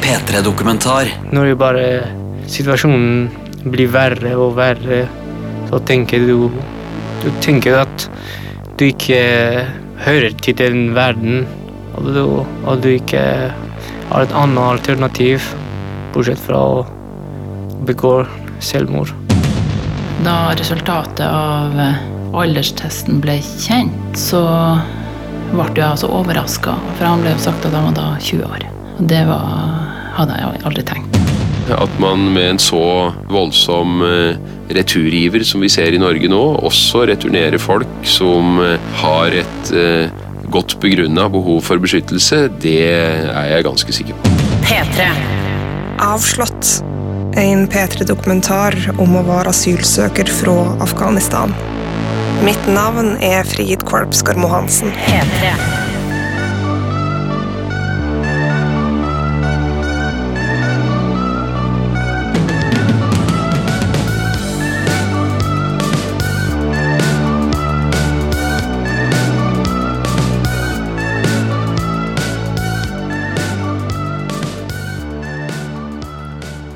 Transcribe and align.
P3-dokumentar. 0.00 1.10
Når 1.34 1.52
jo 1.52 1.58
bare 1.60 1.86
situasjonen 2.50 3.28
blir 3.70 3.90
verre 3.92 4.34
og 4.40 4.56
verre, 4.58 5.04
så 5.70 5.80
tenker 5.86 6.26
du 6.26 6.50
Du 7.20 7.28
tenker 7.44 7.74
at 7.82 8.06
du 8.80 8.86
ikke 8.86 9.20
hører 10.00 10.32
til 10.40 10.56
den 10.56 10.94
verden, 10.96 11.42
og 11.92 12.06
du, 12.14 12.22
og 12.64 12.80
du 12.80 12.88
ikke 12.94 13.20
har 14.08 14.24
et 14.24 14.32
annet 14.32 14.62
alternativ, 14.64 15.50
bortsett 16.14 16.40
fra 16.40 16.62
å 16.64 16.80
begå 17.84 18.14
selvmord. 18.64 19.12
Da 20.24 20.54
resultatet 20.56 21.26
av 21.28 21.76
eh, 21.76 22.00
alderstesten 22.32 23.20
ble 23.20 23.36
kjent, 23.44 24.16
så 24.16 24.42
ble 25.52 25.70
jeg 25.76 25.88
altså 25.90 26.10
overraska. 26.16 26.80
For 26.96 27.08
han 27.10 27.20
ble 27.24 27.36
jo 27.36 27.48
sagt 27.50 27.68
at 27.68 27.76
han 27.76 27.90
var 27.90 28.00
da 28.00 28.10
20 28.16 28.48
år. 28.48 28.70
Det 29.00 29.22
var, 29.28 29.44
hadde 30.18 30.36
jeg 30.36 30.62
aldri 30.68 30.84
tenkt. 30.84 31.20
At 31.70 31.92
man 32.02 32.32
med 32.34 32.56
en 32.56 32.58
så 32.60 33.12
voldsom 33.30 34.02
eh, 34.02 34.40
returiver 34.74 35.44
som 35.46 35.62
vi 35.62 35.70
ser 35.72 35.94
i 35.94 36.00
Norge 36.02 36.28
nå, 36.30 36.40
også 36.66 37.04
returnerer 37.10 37.60
folk 37.62 37.90
som 38.08 38.58
eh, 38.64 38.90
har 39.02 39.36
et 39.42 39.72
eh, 39.76 40.10
godt 40.50 40.76
begrunna 40.82 41.28
behov 41.30 41.62
for 41.68 41.82
beskyttelse, 41.82 42.48
det 42.62 42.78
er 42.90 43.52
jeg 43.54 43.66
ganske 43.68 43.94
sikker 44.00 44.18
på. 44.18 44.32
P3. 44.66 45.10
Avslått. 46.02 46.80
En 47.38 47.68
P3-dokumentar 47.70 48.74
om 48.98 49.14
å 49.20 49.22
være 49.28 49.52
asylsøker 49.54 50.32
fra 50.40 50.56
Afghanistan. 50.82 51.54
Mitt 52.42 52.66
navn 52.72 53.14
er 53.22 53.46
Frid 53.46 53.86
Kvalpskar 53.86 54.40
Mohansen. 54.40 54.90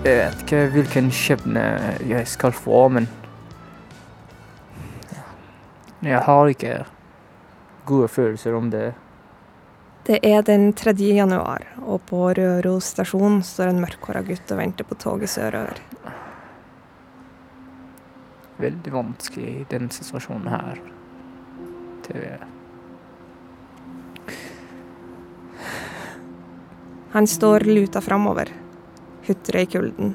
Jeg 0.04 0.18
vet 0.18 0.42
ikke 0.42 0.58
hvilken 0.74 1.06
skjebne 1.16 1.60
jeg 2.04 2.26
skal 2.28 2.52
få, 2.52 2.88
men 2.92 3.06
Jeg 6.04 6.20
har 6.20 6.48
ikke 6.52 6.84
gode 7.88 8.08
følelser 8.12 8.52
om 8.52 8.66
det. 8.70 8.92
Det 10.04 10.18
er 10.20 10.42
den 10.44 10.74
3. 10.76 10.92
januar, 10.92 11.62
og 11.80 12.02
på 12.04 12.18
Røros 12.36 12.90
stasjon 12.92 13.38
står 13.40 13.70
en 13.70 13.80
mørkhåra 13.80 14.20
gutt 14.26 14.52
og 14.52 14.58
venter 14.60 14.84
på 14.84 14.98
toget 15.00 15.32
sørover. 15.32 15.80
Veldig 18.60 18.92
vanskelig 18.92 19.54
i 19.54 19.64
denne 19.70 19.88
situasjonen 19.88 20.50
her. 20.52 20.82
Det 22.04 22.36
Han 27.14 27.26
står 27.26 27.64
luta 27.64 28.00
framover, 28.04 28.52
hutrer 29.26 29.64
i 29.64 29.66
kulden. 29.66 30.14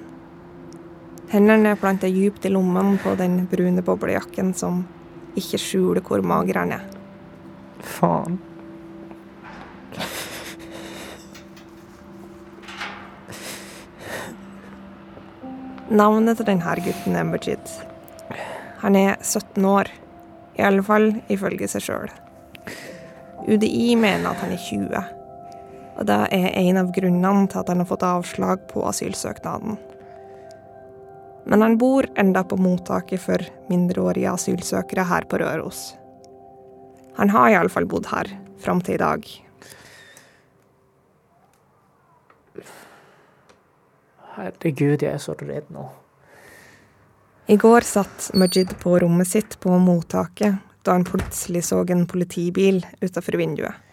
Hendene 1.30 1.76
planta 1.78 2.08
djupt 2.10 2.46
i 2.46 2.50
lommene 2.50 2.98
på 3.04 3.16
den 3.18 3.44
brune 3.52 3.84
boblejakken 3.86 4.54
som 4.58 4.84
ikke 5.38 5.60
skjuler 5.62 6.02
hvor 6.06 6.24
mager 6.26 6.58
han 6.58 6.74
er. 6.80 6.86
Faen. 7.86 8.40
Navnet 15.90 16.38
til 16.38 16.46
denne 16.46 16.76
gutten 16.86 17.16
er 17.18 17.26
Mujid. 17.26 17.78
Han 18.82 18.96
er 18.96 19.16
17 19.22 19.66
år, 19.66 19.90
i 20.58 20.62
alle 20.62 20.84
fall 20.86 21.12
ifølge 21.34 21.68
seg 21.68 21.82
sjøl. 21.82 22.12
UDI 23.50 23.96
mener 23.98 24.30
at 24.30 24.44
han 24.44 24.54
er 24.54 24.62
20, 24.62 25.19
og 26.00 26.08
det 26.08 26.18
er 26.32 26.54
en 26.62 26.80
av 26.80 26.94
grunnene 26.96 27.48
til 27.52 27.60
at 27.60 27.70
han 27.72 27.82
har 27.84 27.90
fått 27.90 28.06
avslag 28.08 28.62
på 28.72 28.86
asylsøknaden. 28.88 29.76
Men 31.50 31.66
han 31.66 31.78
bor 31.82 32.08
enda 32.20 32.44
på 32.48 32.60
mottaket 32.62 33.20
for 33.20 33.44
mindreårige 33.68 34.32
asylsøkere 34.32 35.08
her 35.10 35.28
på 35.28 35.42
Røros. 35.42 35.90
Han 37.20 37.34
har 37.34 37.52
iallfall 37.52 37.88
bodd 37.90 38.08
her 38.14 38.32
fram 38.64 38.80
til 38.86 38.96
i 38.96 39.02
dag. 39.02 39.28
Herregud, 44.38 45.02
jeg 45.04 45.12
er 45.12 45.20
så 45.20 45.36
redd 45.36 45.68
nå. 45.74 45.84
I 47.50 47.58
går 47.60 47.84
satt 47.84 48.30
Majid 48.38 48.76
på 48.80 48.94
rommet 49.02 49.28
sitt 49.28 49.58
på 49.60 49.74
mottaket 49.84 50.62
da 50.86 50.96
han 50.96 51.04
plutselig 51.04 51.66
så 51.68 51.82
en 51.92 52.06
politibil 52.08 52.86
utafor 53.02 53.36
vinduet. 53.42 53.89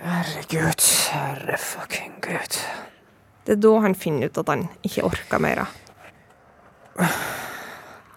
Herregud, 0.00 0.80
herre 1.12 1.56
fucking 1.60 2.14
gud. 2.24 2.54
Det 3.44 3.52
er 3.52 3.60
da 3.60 3.72
han 3.84 3.96
finner 3.98 4.30
ut 4.30 4.38
at 4.40 4.48
han 4.48 4.62
ikke 4.86 5.04
orker 5.04 5.42
mer. 5.42 5.60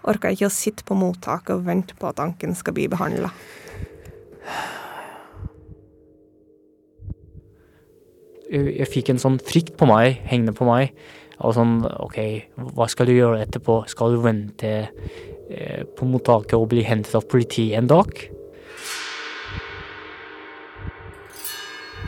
Orker 0.07 0.31
ikke 0.31 0.47
å 0.47 0.53
sitte 0.53 0.85
på 0.87 0.95
mottaket 0.95 1.57
og 1.57 1.65
vente 1.67 1.97
på 1.99 2.07
at 2.07 2.21
anken 2.23 2.55
skal 2.55 2.75
bli 2.77 2.87
behandla. 2.91 3.33
Jeg, 8.47 8.63
jeg 8.77 8.87
fikk 8.91 9.11
en 9.11 9.19
sånn 9.19 9.39
frykt 9.43 9.75
på 9.79 9.87
meg, 9.89 10.21
hengende 10.29 10.55
på 10.55 10.67
meg. 10.69 10.95
Og 11.43 11.55
sånn, 11.57 11.81
OK, 11.99 12.19
hva 12.77 12.87
skal 12.91 13.09
du 13.09 13.17
gjøre 13.17 13.41
etterpå? 13.43 13.81
Skal 13.91 14.15
du 14.15 14.23
vente 14.23 14.71
eh, 14.85 15.83
på 15.83 16.07
mottaket 16.07 16.55
og 16.55 16.69
bli 16.71 16.85
hentet 16.87 17.19
av 17.19 17.27
politiet 17.27 17.75
en 17.81 17.91
dag? 17.91 18.23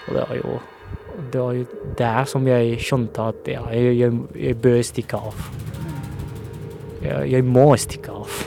Og 0.08 0.14
det 0.14 0.24
var 0.30 0.36
jo 0.36 0.60
det 1.32 1.40
var 1.40 1.54
jo 1.54 1.66
der 1.98 2.26
som 2.28 2.48
jeg 2.48 2.80
skjønte 2.84 3.30
at 3.32 3.48
ja, 3.48 3.62
jeg, 3.72 3.96
jeg, 4.00 4.18
jeg 4.36 4.58
bør 4.62 4.82
stikke 4.84 5.20
av. 5.30 5.46
Jeg, 7.02 7.30
jeg 7.32 7.46
må 7.48 7.70
stikke 7.80 8.12
av. 8.12 8.42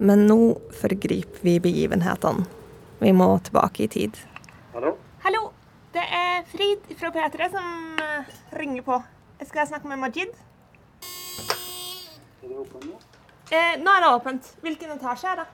Men 0.00 0.24
nå 0.26 0.38
forgriper 0.80 1.44
vi 1.44 1.58
begivenhetene. 1.62 2.46
Vi 3.00 3.12
må 3.16 3.28
tilbake 3.44 3.84
i 3.84 3.88
tid. 3.92 4.18
Hallo, 4.74 4.94
Hallo. 5.24 5.42
det 5.94 6.02
er 6.02 6.42
Frid 6.50 6.90
fra 7.00 7.12
P3 7.14 7.50
som 7.52 8.00
eh, 8.02 8.32
ringer 8.60 8.84
på. 8.84 8.98
Jeg 9.40 9.48
skal 9.52 9.68
snakke 9.70 9.88
med 9.88 10.02
Majid. 10.02 10.34
Er 12.40 12.48
det 12.48 12.58
åpent 12.58 12.88
nå? 12.88 12.98
Eh, 13.52 13.76
nå 13.80 13.92
er 13.92 14.04
det 14.04 14.10
åpent. 14.16 14.50
Hvilken 14.64 14.96
etasje 14.96 15.32
er 15.32 15.44
det? 15.44 15.46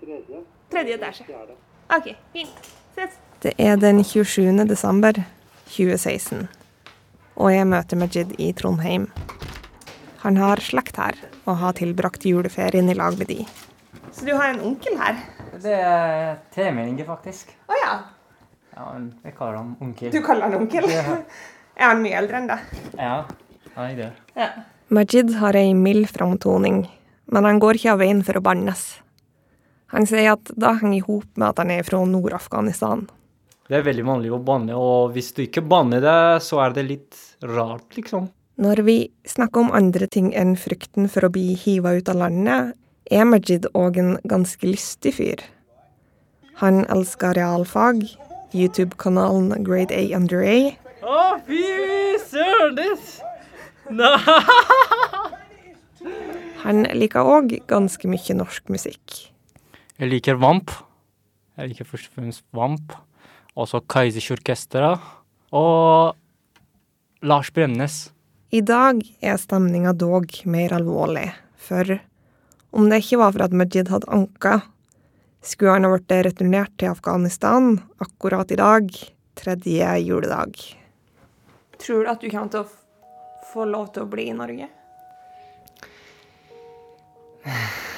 Tredje. 0.00 0.44
Tredje 0.70 0.96
etasje. 1.00 1.26
OK, 1.90 2.14
fint. 2.32 2.68
Ses. 2.94 3.16
Det 3.42 3.52
er 3.58 3.78
den 3.82 4.04
27. 4.04 4.52
desember 4.68 5.16
2016, 5.72 6.44
og 7.34 7.50
jeg 7.50 7.66
møter 7.66 7.98
Majid 7.98 8.36
i 8.38 8.52
Trondheim. 8.54 9.08
Han 10.22 10.38
har 10.38 10.62
slekt 10.62 11.00
her, 11.02 11.18
og 11.48 11.58
har 11.58 11.74
tilbrakt 11.80 12.28
juleferien 12.28 12.92
i 12.92 12.94
lag 12.94 13.18
med 13.18 13.32
de. 13.32 13.40
Så 14.14 14.28
du 14.28 14.30
har 14.36 14.52
en 14.52 14.62
onkel 14.70 14.94
her? 15.00 15.18
Det 15.58 15.74
er 15.74 16.38
tremenninger, 16.54 17.08
faktisk. 17.10 17.50
Å 17.66 17.82
ja. 17.82 17.92
Ja, 18.76 18.86
jeg 19.26 19.34
kaller 19.34 19.58
ham 19.58 19.74
onkel. 19.82 20.14
Du 20.14 20.22
kaller 20.22 20.46
han 20.46 20.60
onkel? 20.62 20.86
Ja. 20.94 21.18
er 21.80 21.90
han 21.90 22.06
mye 22.06 22.22
eldre 22.22 22.38
enn 22.38 22.50
deg? 22.52 22.80
Ja, 22.94 23.14
han 23.74 23.90
er 23.90 23.98
det. 23.98 24.10
Ja. 24.38 24.52
Majid 24.94 25.34
har 25.42 25.58
ei 25.58 25.74
mild 25.74 26.06
framtoning, 26.14 26.84
men 27.34 27.50
han 27.50 27.58
går 27.62 27.82
ikke 27.82 27.96
av 27.96 28.04
veien 28.04 28.22
for 28.26 28.38
å 28.38 28.46
bannes. 28.46 28.92
Han 29.90 30.06
sier 30.06 30.32
at 30.36 30.52
det 30.54 30.74
henger 30.80 30.98
i 30.98 31.04
hop 31.06 31.26
med 31.34 31.48
at 31.48 31.62
han 31.62 31.72
er 31.74 31.86
fra 31.86 32.02
Nord-Afghanistan. 32.06 33.08
Det 33.70 33.78
er 33.78 33.86
veldig 33.86 34.04
vanlig 34.06 34.32
å 34.34 34.42
banne, 34.42 34.74
og 34.74 35.12
hvis 35.14 35.30
du 35.34 35.44
ikke 35.44 35.62
banner 35.62 36.02
det, 36.02 36.42
så 36.42 36.58
er 36.64 36.74
det 36.74 36.86
litt 36.88 37.18
rart, 37.46 37.86
liksom. 37.94 38.28
Når 38.60 38.82
vi 38.84 38.96
snakker 39.30 39.62
om 39.62 39.70
andre 39.74 40.08
ting 40.10 40.32
enn 40.36 40.56
frykten 40.58 41.06
for 41.08 41.24
å 41.24 41.32
bli 41.32 41.54
hiva 41.56 41.94
ut 41.96 42.10
av 42.12 42.18
landet, 42.20 42.74
er 43.10 43.24
Majid 43.26 43.66
òg 43.78 43.96
en 43.98 44.12
ganske 44.28 44.66
lystig 44.66 45.14
fyr. 45.16 45.42
Han 46.60 46.82
elsker 46.92 47.38
realfag, 47.38 48.04
YouTube-kanalen 48.52 49.64
Grade 49.64 49.94
A 49.96 50.02
Under 50.18 50.44
A, 50.44 50.58
Å, 51.00 51.20
fy 51.46 51.62
søren! 52.28 52.98
Det 53.90 54.10
Han 56.60 56.84
liker 56.92 57.24
òg 57.24 57.54
ganske 57.70 58.10
mye 58.10 58.36
norsk 58.36 58.68
musikk. 58.68 59.30
Jeg 60.00 60.08
liker 60.08 60.38
Vamp. 60.40 60.70
Jeg 61.60 61.74
liker 61.74 61.84
først 61.84 62.08
og 62.08 62.14
fremst 62.16 62.40
Vamp. 62.56 62.94
Også 63.52 63.82
Kaizers 63.84 64.30
Orkestra. 64.32 64.94
Og 65.52 66.16
Lars 67.20 67.50
Bremnes. 67.52 68.08
I 68.48 68.62
dag 68.64 69.02
er 69.20 69.36
stemninga 69.36 69.92
dog 69.92 70.32
mer 70.48 70.72
alvorlig, 70.78 71.26
for 71.60 71.98
om 72.72 72.88
det 72.88 73.02
ikke 73.02 73.20
var 73.20 73.34
for 73.36 73.44
at 73.44 73.52
Majid 73.52 73.92
hadde 73.92 74.08
anka, 74.08 74.54
skulle 75.44 75.76
han 75.76 75.84
ha 75.84 75.92
blitt 75.92 76.16
returnert 76.30 76.72
til 76.80 76.94
Afghanistan 76.94 77.76
akkurat 78.00 78.50
i 78.56 78.58
dag, 78.58 78.88
tredje 79.36 79.92
juledag. 80.06 80.56
Tror 81.76 82.08
du 82.08 82.12
at 82.14 82.24
du 82.24 82.32
kommer 82.32 82.50
til 82.56 82.64
å 82.64 83.52
få 83.52 83.68
lov 83.68 83.92
til 83.92 84.08
å 84.08 84.10
bli 84.16 84.30
i 84.32 84.38
Norge? 84.40 84.72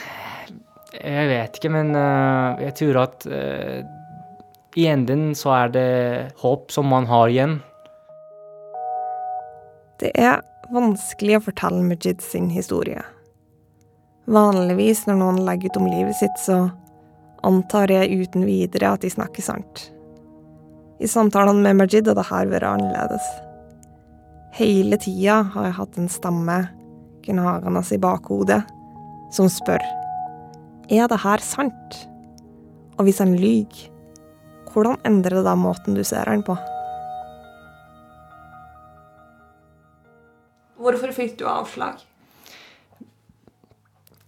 Jeg 0.92 1.28
vet 1.30 1.56
ikke, 1.56 1.72
men 1.72 1.94
eh, 1.96 2.62
jeg 2.66 2.74
tror 2.82 2.98
at 3.06 3.24
eh, 3.24 3.80
i 4.76 4.86
enden 4.88 5.32
så 5.36 5.54
er 5.56 5.72
det 5.72 5.88
håp 6.42 6.72
som 6.72 6.88
man 6.92 7.08
har 7.08 7.32
igjen. 7.32 7.58
Det 10.00 10.12
er 10.18 10.42
vanskelig 10.72 11.38
å 11.38 11.44
fortelle 11.48 11.84
Majid 11.86 12.20
sin 12.24 12.50
historie. 12.52 13.00
Vanligvis 14.32 15.06
når 15.08 15.18
noen 15.20 15.40
legger 15.46 15.72
ut 15.72 15.80
om 15.80 15.88
livet 15.90 16.16
sitt, 16.18 16.36
så 16.40 16.66
antar 17.42 17.90
jeg 17.90 18.22
uten 18.22 18.44
videre 18.46 18.92
at 18.94 19.04
de 19.04 19.10
snakker 19.12 19.44
sant. 19.44 19.88
I 21.02 21.08
samtalene 21.10 21.64
med 21.64 21.80
Majid 21.80 22.06
har 22.06 22.18
dette 22.20 22.44
vært 22.52 22.68
annerledes. 22.68 23.32
Hele 24.54 25.00
tida 25.00 25.40
har 25.54 25.70
jeg 25.70 25.78
hatt 25.80 25.98
en 25.98 26.12
stemme 26.12 26.60
gnagende 27.24 27.82
i 27.94 28.00
bakhodet 28.02 28.60
som 29.32 29.48
spør 29.50 29.82
er 30.90 31.08
det 31.10 31.20
her 31.22 31.42
sant? 31.44 31.98
Og 32.98 33.06
hvis 33.06 33.20
han 33.22 33.34
lyver, 33.38 33.88
hvordan 34.72 34.98
endrer 35.06 35.40
det 35.40 35.46
da 35.46 35.56
måten 35.58 35.96
du 35.96 36.02
ser 36.06 36.28
han 36.30 36.42
på? 36.46 36.56
Hvorfor 40.82 41.12
fikk 41.14 41.36
du 41.38 41.46
avslag? 41.46 42.00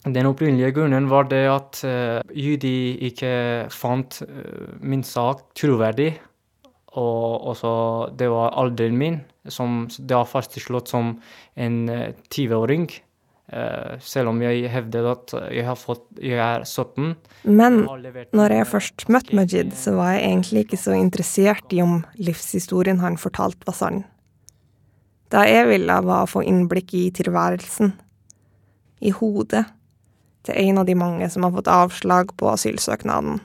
Den 0.04 0.28
opprinnelige 0.28 0.74
grunnen 0.76 1.08
var 1.08 1.30
det 1.30 1.46
at 1.48 1.80
uh, 1.88 2.20
UDI 2.28 3.08
ikke 3.08 3.32
fant 3.72 4.20
eh, 4.26 4.74
min 4.84 5.02
sak 5.02 5.46
troverdig. 5.56 6.10
Og 7.00 7.48
også 7.50 7.72
det 8.14 8.28
var 8.30 8.52
alderen 8.60 8.98
min, 9.00 9.16
som 9.48 9.86
det 9.88 10.12
var 10.12 10.28
fastslått 10.28 10.92
som 10.92 11.14
en 11.56 11.78
uh, 11.88 12.12
20-åring. 12.28 12.84
Eh, 13.52 13.98
selv 14.00 14.30
om 14.32 14.40
jeg 14.40 14.70
hevder 14.72 15.10
at 15.10 15.34
jeg, 15.52 15.66
har 15.66 15.76
fått, 15.76 16.06
jeg 16.16 16.40
er 16.40 16.64
17. 16.64 17.12
Men 17.44 17.84
Når 18.32 18.56
jeg 18.56 18.70
først 18.70 19.06
møtte 19.12 19.36
Majid, 19.36 19.74
så 19.76 19.92
var 19.98 20.14
jeg 20.14 20.30
egentlig 20.30 20.64
ikke 20.64 20.80
så 20.80 20.96
interessert 20.96 21.74
i 21.76 21.82
om 21.84 22.02
livshistorien 22.16 23.02
han 23.04 23.20
fortalte 23.20 23.68
var 23.68 23.76
sann. 23.76 24.04
Det 25.28 25.44
jeg 25.50 25.68
ville, 25.68 26.00
var 26.08 26.24
å 26.24 26.30
få 26.30 26.44
innblikk 26.46 26.94
i 26.96 27.10
tilværelsen. 27.12 27.92
I 29.04 29.12
hodet 29.12 29.66
til 30.44 30.56
en 30.60 30.80
av 30.80 30.88
de 30.88 30.96
mange 30.96 31.28
som 31.32 31.44
har 31.44 31.52
fått 31.52 31.68
avslag 31.68 32.32
på 32.40 32.48
asylsøknaden. 32.52 33.42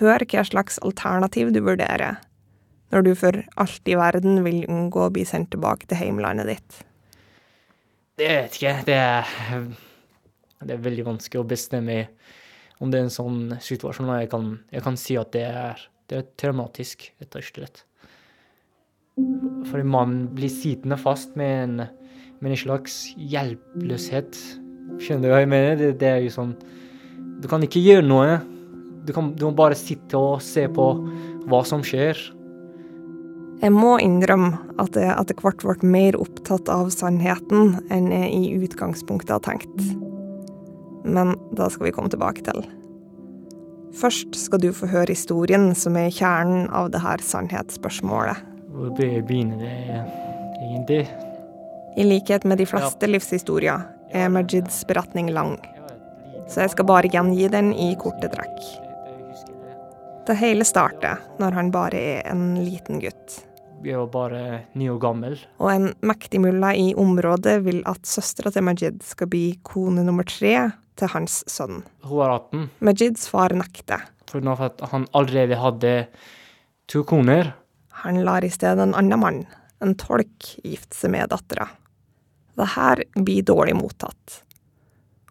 Hør 0.00 0.24
hva 0.26 0.44
slags 0.46 0.78
alternativ 0.86 1.52
du 1.54 1.60
vurderer, 1.62 2.18
når 2.90 3.06
du 3.06 3.14
for 3.14 3.42
alt 3.60 3.90
i 3.90 3.98
verden 3.98 4.42
vil 4.46 4.64
unngå 4.66 5.06
å 5.06 5.12
bli 5.14 5.26
sendt 5.28 5.52
tilbake 5.54 5.90
til 5.90 6.00
heimlandet 6.00 6.48
ditt. 6.50 6.78
Jeg 8.20 8.42
vet 8.42 8.56
ikke. 8.58 8.72
Det 8.84 8.96
er, 9.00 9.28
det 10.60 10.74
er 10.74 10.82
veldig 10.84 11.06
vanskelig 11.06 11.40
å 11.40 11.48
bestemme 11.48 12.02
om 12.80 12.90
det 12.92 13.00
er 13.00 13.06
en 13.06 13.14
sånn 13.14 13.38
situasjon. 13.64 14.10
Jeg 14.20 14.28
kan, 14.32 14.50
jeg 14.72 14.84
kan 14.84 14.98
si 15.00 15.16
at 15.20 15.32
det 15.36 15.46
er, 15.48 15.80
det 16.10 16.18
er 16.18 16.26
traumatisk, 16.40 17.06
rett 17.20 17.38
og 17.38 17.46
slett. 17.46 17.82
Fordi 19.70 19.84
man 19.88 20.22
blir 20.36 20.52
sittende 20.52 20.98
fast 21.00 21.36
med 21.36 21.54
en, 21.64 21.86
med 22.40 22.52
en 22.52 22.60
slags 22.60 23.02
hjelpeløshet. 23.16 24.36
Skjønner 25.00 25.28
du 25.28 25.32
hva 25.32 25.42
jeg 25.42 25.52
mener? 25.52 25.80
Det, 25.80 25.90
det 26.00 26.08
er 26.10 26.22
jo 26.24 26.32
sånn 26.34 26.54
Du 27.40 27.46
kan 27.48 27.62
ikke 27.64 27.80
gjøre 27.80 28.04
noe. 28.04 28.40
Du, 29.06 29.14
kan, 29.16 29.32
du 29.32 29.46
må 29.48 29.54
bare 29.56 29.78
sitte 29.78 30.18
og 30.20 30.42
se 30.44 30.66
på 30.68 30.90
hva 31.48 31.62
som 31.68 31.84
skjer. 31.84 32.20
Jeg 33.60 33.74
må 33.76 33.98
innrømme 34.00 34.56
at 34.80 34.96
jeg 34.96 35.12
etter 35.12 35.36
hvert 35.44 35.60
ble 35.60 35.88
mer 35.92 36.16
opptatt 36.16 36.70
av 36.72 36.88
sannheten 36.94 37.74
enn 37.92 38.08
jeg 38.14 38.30
i 38.32 38.52
utgangspunktet 38.64 39.34
har 39.34 39.42
tenkt. 39.44 39.82
Men 41.04 41.34
det 41.56 41.68
skal 41.74 41.90
vi 41.90 41.92
komme 41.92 42.12
tilbake 42.12 42.44
til. 42.46 42.64
Først 44.00 44.36
skal 44.38 44.62
du 44.62 44.70
få 44.72 44.88
høre 44.88 45.12
historien 45.12 45.74
som 45.76 45.98
er 46.00 46.12
kjernen 46.14 46.70
av 46.72 46.88
det 46.94 47.02
her 47.04 47.20
sannhetsspørsmålet. 47.26 48.40
Hvor 48.70 48.94
begynner 48.96 49.60
det 49.60 49.72
egentlig? 50.62 51.02
I 52.00 52.06
likhet 52.06 52.46
med 52.48 52.62
de 52.62 52.68
fleste 52.70 53.10
livshistorier 53.10 53.84
er 54.14 54.32
Majids 54.32 54.84
beretning 54.88 55.28
lang, 55.34 55.58
så 56.48 56.64
jeg 56.64 56.72
skal 56.72 56.88
bare 56.88 57.10
gjengi 57.12 57.50
den 57.52 57.74
i 57.74 57.92
korte 58.00 58.30
trekk. 58.32 58.62
Det 60.26 60.38
hele 60.38 60.64
starter 60.64 61.20
når 61.42 61.58
han 61.58 61.72
bare 61.74 62.00
er 62.16 62.26
en 62.30 62.54
liten 62.62 63.02
gutt. 63.02 63.40
Jeg 63.80 63.96
var 63.96 64.08
bare 64.12 64.40
ni 64.76 64.90
år 64.92 64.98
gammel. 65.00 65.38
Og 65.56 65.70
en 65.72 65.86
mektig 66.04 66.40
mulla 66.42 66.74
i 66.76 66.90
området 66.98 67.56
vil 67.64 67.80
at 67.88 68.04
søstera 68.08 68.52
til 68.52 68.64
Majid 68.66 69.00
skal 69.06 69.30
bli 69.32 69.44
kone 69.64 70.04
nummer 70.04 70.26
tre 70.28 70.52
til 71.00 71.12
hans 71.14 71.40
sønn. 71.48 71.80
Hun 72.04 72.20
er 72.26 72.34
18. 72.34 72.66
Majids 72.84 73.24
far 73.32 73.54
nekter. 73.56 74.04
Nå 74.30 74.54
at 74.62 74.82
han 74.92 75.08
allerede 75.16 75.56
hadde 75.58 75.94
to 76.92 77.02
koner. 77.08 77.54
Han 78.04 78.20
lar 78.26 78.44
i 78.44 78.52
stedet 78.52 78.84
en 78.84 78.94
annen 78.94 79.20
mann, 79.20 79.40
en 79.80 79.96
tolk, 79.98 80.52
gifte 80.62 80.96
seg 80.96 81.14
med 81.16 81.32
dattera. 81.32 81.66
Det 82.60 82.68
her 82.76 83.02
blir 83.16 83.46
dårlig 83.48 83.74
mottatt. 83.78 84.42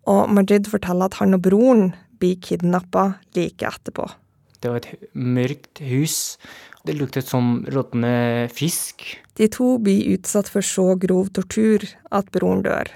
Og 0.10 0.26
Majid 0.34 0.68
forteller 0.72 1.12
at 1.12 1.20
han 1.22 1.38
og 1.38 1.46
broren 1.46 1.92
blir 2.20 2.40
kidnappa 2.42 3.12
like 3.38 3.68
etterpå. 3.68 4.10
Det 4.60 4.72
var 4.72 4.82
et 4.82 5.12
mørkt 5.16 5.80
hus. 5.88 6.38
Det 6.84 6.96
luktet 6.98 7.28
som 7.28 7.62
råtne 7.72 8.48
fisk. 8.52 9.06
De 9.40 9.48
to 9.52 9.78
blir 9.84 10.16
utsatt 10.16 10.50
for 10.52 10.66
så 10.66 10.94
grov 11.00 11.32
tortur 11.36 11.84
at 12.12 12.32
broren 12.36 12.64
dør, 12.66 12.92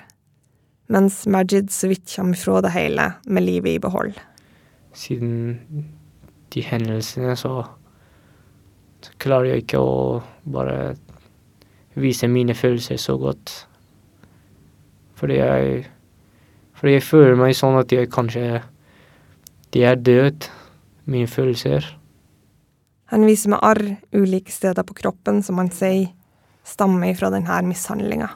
mens 0.91 1.23
Majid 1.27 1.71
så 1.71 1.91
vidt 1.91 2.07
kommer 2.11 2.39
fra 2.39 2.61
det 2.63 2.73
hele 2.75 3.09
med 3.25 3.45
livet 3.47 3.77
i 3.77 3.83
behold. 3.83 4.17
Siden 4.93 5.59
de 6.53 6.61
hendelsene 6.61 7.35
så, 7.39 7.63
så 9.03 9.15
klarer 9.23 9.53
jeg 9.53 9.63
ikke 9.65 9.81
å 9.81 10.21
bare 10.43 10.93
vise 11.95 12.27
mine 12.27 12.55
følelser 12.57 12.99
så 13.01 13.17
godt. 13.17 13.67
Fordi 15.15 15.39
jeg 15.39 15.85
Fordi 16.73 16.93
jeg 16.97 17.03
føler 17.03 17.37
meg 17.39 17.55
sånn 17.55 17.77
at 17.79 17.91
jeg 17.91 18.09
kanskje 18.11 18.61
De 19.71 19.83
er 19.87 19.95
død, 19.95 20.49
mine 21.05 21.27
følelser. 21.27 21.85
Han 23.13 23.25
viser 23.27 23.53
med 23.53 23.61
arr 23.61 23.83
ulike 24.15 24.51
steder 24.51 24.83
på 24.87 24.95
kroppen 24.97 25.43
som 25.43 25.59
han 25.61 25.69
sier 25.73 26.07
stammer 26.65 27.13
fra 27.19 27.29
denne 27.33 27.59
mishandlinga. 27.67 28.29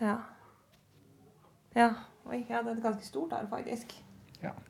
Ja. 0.00 0.16
Ja. 1.74 1.92
Oi, 2.24 2.40
ja, 2.48 2.62
det 2.64 2.70
er 2.72 2.76
et 2.78 2.82
ganske 2.82 3.04
stort 3.04 3.34
her, 3.36 3.44
faktisk. 3.50 3.92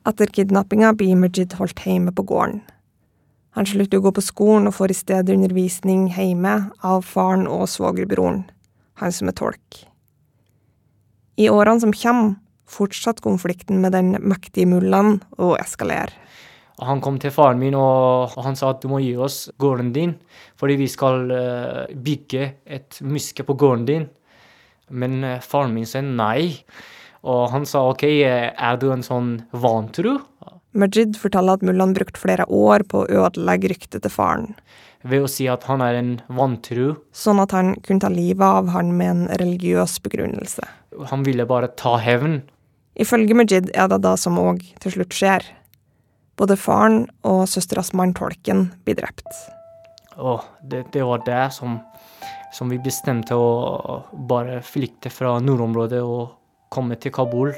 Etter 0.07 0.31
kidnappinga 0.31 0.91
blir 0.95 1.15
Majid 1.19 1.55
holdt 1.59 1.79
hjemme 1.87 2.11
på 2.15 2.25
gården. 2.27 2.61
Han 3.55 3.67
slutter 3.67 4.01
å 4.01 4.03
gå 4.03 4.11
på 4.17 4.23
skolen 4.23 4.67
og 4.67 4.75
får 4.75 4.91
i 4.91 4.97
stedet 4.99 5.35
undervisning 5.37 6.09
hjemme 6.11 6.57
av 6.83 7.05
faren 7.07 7.45
og 7.47 7.69
svogerbroren, 7.71 8.43
han 8.99 9.15
som 9.15 9.31
er 9.31 9.37
tolk. 9.39 9.79
I 11.39 11.47
årene 11.51 11.83
som 11.83 11.95
kommer, 11.95 12.35
fortsetter 12.67 13.23
konflikten 13.23 13.79
med 13.83 13.93
den 13.95 14.15
mektige 14.19 14.67
mullaen 14.67 15.21
å 15.39 15.53
eskalere. 15.59 16.11
Han 16.83 16.99
kom 16.99 17.17
til 17.23 17.31
faren 17.31 17.59
min 17.61 17.75
og 17.79 18.33
han 18.43 18.57
sa 18.59 18.73
at 18.73 18.81
du 18.83 18.89
må 18.91 18.99
gi 18.99 19.13
oss 19.15 19.45
gården 19.61 19.93
din, 19.95 20.17
fordi 20.59 20.75
vi 20.81 20.87
skal 20.91 21.31
eh, 21.31 21.93
bygge 21.95 22.49
et 22.65 22.99
muske 23.05 23.45
på 23.47 23.55
gården 23.55 23.85
din. 23.87 24.09
Men 24.91 25.23
eh, 25.23 25.39
faren 25.39 25.73
min 25.73 25.87
sa 25.87 26.01
nei. 26.03 26.51
Og 27.25 27.47
han 27.53 27.63
sa 27.65 27.85
OK, 27.89 28.03
eh, 28.03 28.51
er 28.51 28.81
du 28.81 28.89
en 28.91 29.05
sånn 29.05 29.37
vantro? 29.55 30.17
Majid 30.75 31.15
forteller 31.15 31.55
at 31.55 31.63
mullaen 31.63 31.95
brukte 31.95 32.19
flere 32.19 32.43
år 32.51 32.83
på 32.91 33.05
å 33.05 33.23
ødelegge 33.23 33.71
ryktet 33.71 34.03
til 34.03 34.11
faren, 34.11 34.55
Ved 35.05 35.21
å 35.21 35.27
si 35.29 35.45
at 35.47 35.63
han 35.69 35.83
er 35.85 35.95
en 35.99 36.21
vantro. 36.33 36.95
sånn 37.13 37.39
at 37.39 37.51
han 37.53 37.75
kunne 37.85 38.01
ta 38.01 38.09
livet 38.09 38.41
av 38.41 38.71
han 38.73 38.97
med 38.97 39.07
en 39.11 39.27
religiøs 39.39 39.99
begrunnelse. 40.01 40.65
Han 41.11 41.23
ville 41.23 41.45
bare 41.45 41.69
ta 41.77 41.95
hevn. 42.01 42.41
Ifølge 42.97 43.35
Majid 43.35 43.69
er 43.75 43.87
det 43.87 44.01
det 44.01 44.15
som 44.19 44.39
òg 44.41 44.63
til 44.81 44.91
slutt 44.91 45.13
skjer. 45.13 45.45
Både 46.35 46.57
faren 46.59 47.05
og 47.23 47.45
søsteras 47.47 47.93
mann 47.95 48.13
tolken 48.15 48.67
blir 48.83 48.97
drept. 48.99 49.27
Oh, 50.17 50.43
det, 50.63 50.85
det 50.91 51.03
var 51.03 51.23
det 51.25 51.43
som, 51.55 51.79
som 52.55 52.71
vi 52.71 52.79
bestemte 52.79 53.35
å 53.35 54.01
bare 54.27 54.61
flykte 54.63 55.11
fra 55.11 55.37
nordområdet 55.43 56.01
og 56.03 56.35
komme 56.71 56.99
til 56.99 57.13
Kabul. 57.15 57.53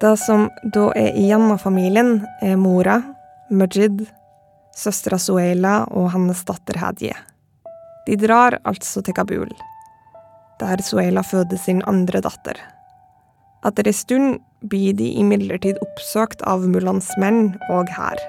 Det 0.00 0.12
som 0.20 0.48
da 0.74 0.90
er 0.98 1.16
igjen 1.16 1.48
av 1.54 1.62
familien, 1.62 2.20
er 2.42 2.58
mora, 2.60 3.00
Majid, 3.50 4.02
søstera 4.76 5.18
Suela 5.22 5.78
og 5.94 6.10
hennes 6.12 6.42
datter 6.46 6.78
Hadje. 6.82 7.14
De 8.06 8.18
drar 8.20 8.58
altså 8.66 9.02
til 9.02 9.16
Kabul, 9.16 9.50
der 10.60 10.82
Suela 10.84 11.24
føder 11.26 11.58
sin 11.58 11.82
andre 11.88 12.20
datter. 12.22 12.60
Etter 13.66 13.88
ei 13.88 13.96
stund 13.96 14.36
blir 14.60 14.96
de 14.96 15.10
imidlertid 15.20 15.78
oppsøkt 15.84 16.42
av 16.48 16.64
mullans 16.68 17.10
menn 17.20 17.54
og 17.70 17.90
hær. 17.92 18.20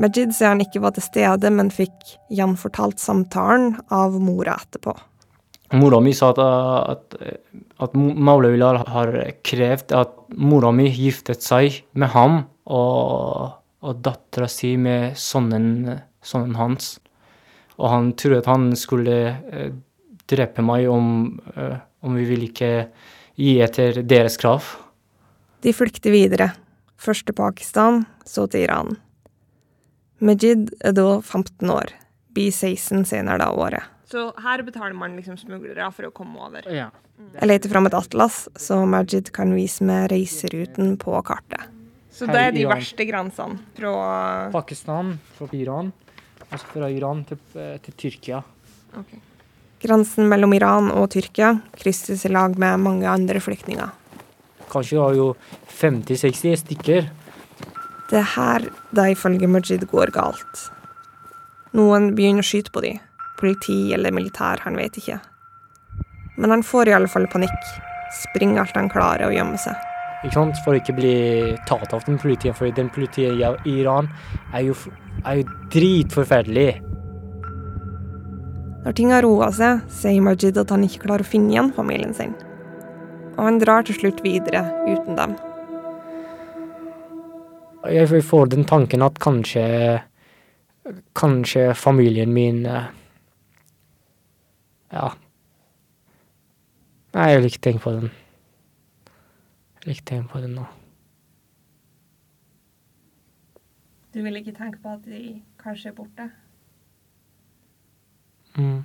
Majid 0.00 0.34
sier 0.34 0.50
han 0.50 0.62
ikke 0.62 0.82
var 0.82 0.94
til 0.96 1.06
stede, 1.06 1.50
men 1.54 1.70
fikk 1.70 2.16
gjenfortalt 2.34 2.98
samtalen 2.98 3.76
av 3.94 4.16
mora 4.18 4.56
etterpå. 4.58 4.94
Mora 5.74 6.00
mi 6.02 6.12
sa 6.14 6.30
at, 6.34 6.40
at, 6.40 7.14
at 7.82 7.94
Maula 7.96 8.50
Bilal 8.52 8.80
har 8.90 9.14
krevd 9.46 9.94
at 9.96 10.12
mora 10.34 10.70
mi 10.74 10.90
giftet 10.92 11.42
seg 11.42 11.80
med 11.98 12.12
ham, 12.14 12.42
og, 12.66 13.54
og 13.84 14.02
dattera 14.04 14.48
si 14.50 14.74
med 14.80 15.16
sønnen, 15.20 15.98
sønnen 16.24 16.58
hans. 16.58 16.94
Og 17.78 17.90
han 17.90 18.12
trodde 18.18 18.42
at 18.42 18.50
han 18.50 18.70
skulle 18.78 19.18
eh, 19.34 19.74
drepe 20.30 20.62
meg 20.62 20.86
om, 20.90 21.08
eh, 21.56 21.76
om 22.06 22.18
vi 22.18 22.26
ville 22.28 22.50
ikke 22.50 22.72
gi 23.40 23.56
etter 23.64 24.02
deres 24.06 24.38
krav. 24.40 24.66
De 25.64 25.72
flykter 25.72 26.12
videre, 26.12 26.50
først 27.00 27.24
til 27.24 27.36
Pakistan, 27.38 28.02
så 28.28 28.44
til 28.52 28.66
Iran. 28.66 28.98
Majid 30.20 30.74
er 30.84 30.92
da 30.92 31.06
15 31.22 31.70
år, 31.72 31.94
blir 32.36 32.52
16 32.52 33.06
senere 33.08 33.40
det 33.40 33.48
året. 33.48 33.88
Så 34.04 34.26
her 34.44 34.60
betaler 34.66 34.92
man 34.98 35.16
liksom 35.16 35.38
smuglere 35.40 35.88
for 35.96 36.10
å 36.10 36.12
komme 36.12 36.36
over. 36.44 36.68
Ja. 36.68 36.90
Jeg 37.38 37.48
leter 37.48 37.72
fram 37.72 37.88
et 37.88 37.96
atlas, 37.96 38.44
så 38.60 38.82
Majid 38.84 39.32
kan 39.32 39.56
vise 39.56 39.86
meg 39.88 40.10
reiseruten 40.12 40.98
på 41.00 41.16
kartet. 41.24 41.72
Så 42.14 42.28
det 42.28 42.44
er 42.50 42.52
de 42.54 42.68
verste 42.68 43.08
grensene 43.08 43.56
fra 43.74 43.94
Pakistan 44.52 45.16
fra 45.34 45.48
Iran, 45.56 45.90
og 46.44 46.52
så 46.52 46.64
fra 46.76 46.92
Iran 46.92 47.24
til, 47.26 47.40
eh, 47.56 47.78
til 47.82 47.96
Tyrkia. 48.04 48.44
Okay. 48.92 49.18
Grensen 49.82 50.28
mellom 50.28 50.52
Iran 50.54 50.92
og 50.92 51.08
Tyrkia 51.10 51.56
krysses 51.74 52.28
i 52.28 52.28
lag 52.28 52.54
med 52.58 52.84
mange 52.84 53.08
andre 53.08 53.40
flyktninger. 53.40 53.90
Kanskje 54.72 55.00
har 55.00 55.16
jo 55.18 55.28
50-60 55.80 56.62
stykker. 56.64 57.10
Det 58.10 58.20
er 58.20 58.30
her 58.34 58.68
det 58.94 59.10
ifølge 59.14 59.48
Majid 59.48 59.86
går 59.90 60.12
galt. 60.14 60.68
Noen 61.74 62.12
begynner 62.14 62.44
å 62.44 62.46
skyte 62.46 62.70
på 62.74 62.84
dem. 62.84 63.00
Politi 63.40 63.78
eller 63.96 64.14
militær, 64.14 64.62
han 64.62 64.76
vet 64.78 64.98
ikke. 65.00 65.18
Men 66.38 66.54
han 66.54 66.62
får 66.66 66.90
i 66.90 66.94
alle 66.94 67.10
fall 67.10 67.26
panikk. 67.32 67.74
Springer 68.14 68.62
alt 68.62 68.76
han 68.78 68.90
klarer 68.92 69.26
og 69.28 69.34
gjemmer 69.34 69.58
seg. 69.58 69.90
Ikke 70.24 70.38
sant? 70.38 70.60
For 70.64 70.72
å 70.72 70.80
ikke 70.80 70.96
bli 70.96 71.16
tatt 71.68 71.92
av 71.92 72.04
den 72.06 72.16
politiet, 72.20 72.56
for 72.56 72.70
den 72.72 72.88
politiet 72.94 73.34
i 73.66 73.74
Iran 73.80 74.08
er 74.54 74.68
jo, 74.68 74.76
er 75.24 75.42
jo 75.42 75.48
dritforferdelig. 75.74 76.70
Når 78.84 78.96
ting 78.96 79.12
har 79.12 79.24
roa 79.24 79.50
seg, 79.52 79.84
sier 79.92 80.24
Majid 80.24 80.58
at 80.60 80.72
han 80.72 80.84
ikke 80.86 81.06
klarer 81.06 81.24
å 81.24 81.28
finne 81.28 81.52
igjen 81.52 81.72
familien 81.76 82.14
sin. 82.16 82.34
Og 83.34 83.42
han 83.44 83.60
drar 83.62 83.86
til 83.86 83.98
slutt 83.98 84.22
videre 84.24 84.62
uten 84.86 85.18
dem. 85.18 85.36
Jeg 87.90 88.24
får 88.24 88.52
den 88.54 88.64
tanken 88.64 89.04
at 89.04 89.20
kanskje 89.20 89.64
Kanskje 91.16 91.74
familien 91.74 92.32
min 92.32 92.66
eh, 92.66 92.90
Ja. 94.92 95.08
Nei, 97.14 97.28
jeg 97.30 97.38
vil 97.38 97.46
ikke 97.46 97.62
tenke 97.64 97.82
på 97.82 97.92
den. 97.94 98.10
Jeg 99.74 99.84
vil 99.84 99.94
ikke 99.94 100.08
tenke 100.10 100.28
på 100.28 100.40
den 100.44 100.54
nå. 100.58 100.66
Du 104.14 104.22
vil 104.22 104.36
ikke 104.36 104.54
tenke 104.54 104.78
på 104.82 104.92
at 104.94 105.06
de 105.06 105.42
kanskje 105.58 105.88
er 105.88 105.94
borte? 105.96 106.28
Mm. 108.54 108.84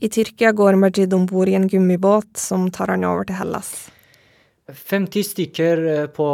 I 0.00 0.08
Tyrkia 0.08 0.52
går 0.56 0.78
Majid 0.80 1.12
om 1.12 1.26
bord 1.28 1.48
i 1.48 1.54
en 1.58 1.68
gummibåt 1.68 2.36
som 2.40 2.70
tar 2.72 2.88
han 2.88 3.04
over 3.04 3.26
til 3.28 3.36
Hellas. 3.36 3.90
50 4.70 5.26
stykker 5.34 5.82
eh, 5.92 6.06
på 6.14 6.26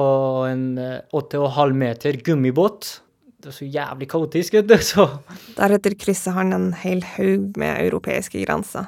en 0.46 0.78
eh, 0.78 1.00
8,5 1.16 1.73
meter 1.75 2.18
gummibåt. 2.23 3.00
Det 3.42 3.50
er 3.50 3.56
så 3.56 3.66
jævlig 3.66 4.08
kaotisk, 4.12 4.58
du. 4.62 4.76
Så 4.92 5.08
Deretter 5.56 5.96
krysser 5.99 6.37
han 6.37 6.54
en 6.54 6.68
hel 6.78 7.02
haug 7.16 7.56
med 7.58 7.80
europeiske 7.88 8.44
grenser. 8.44 8.87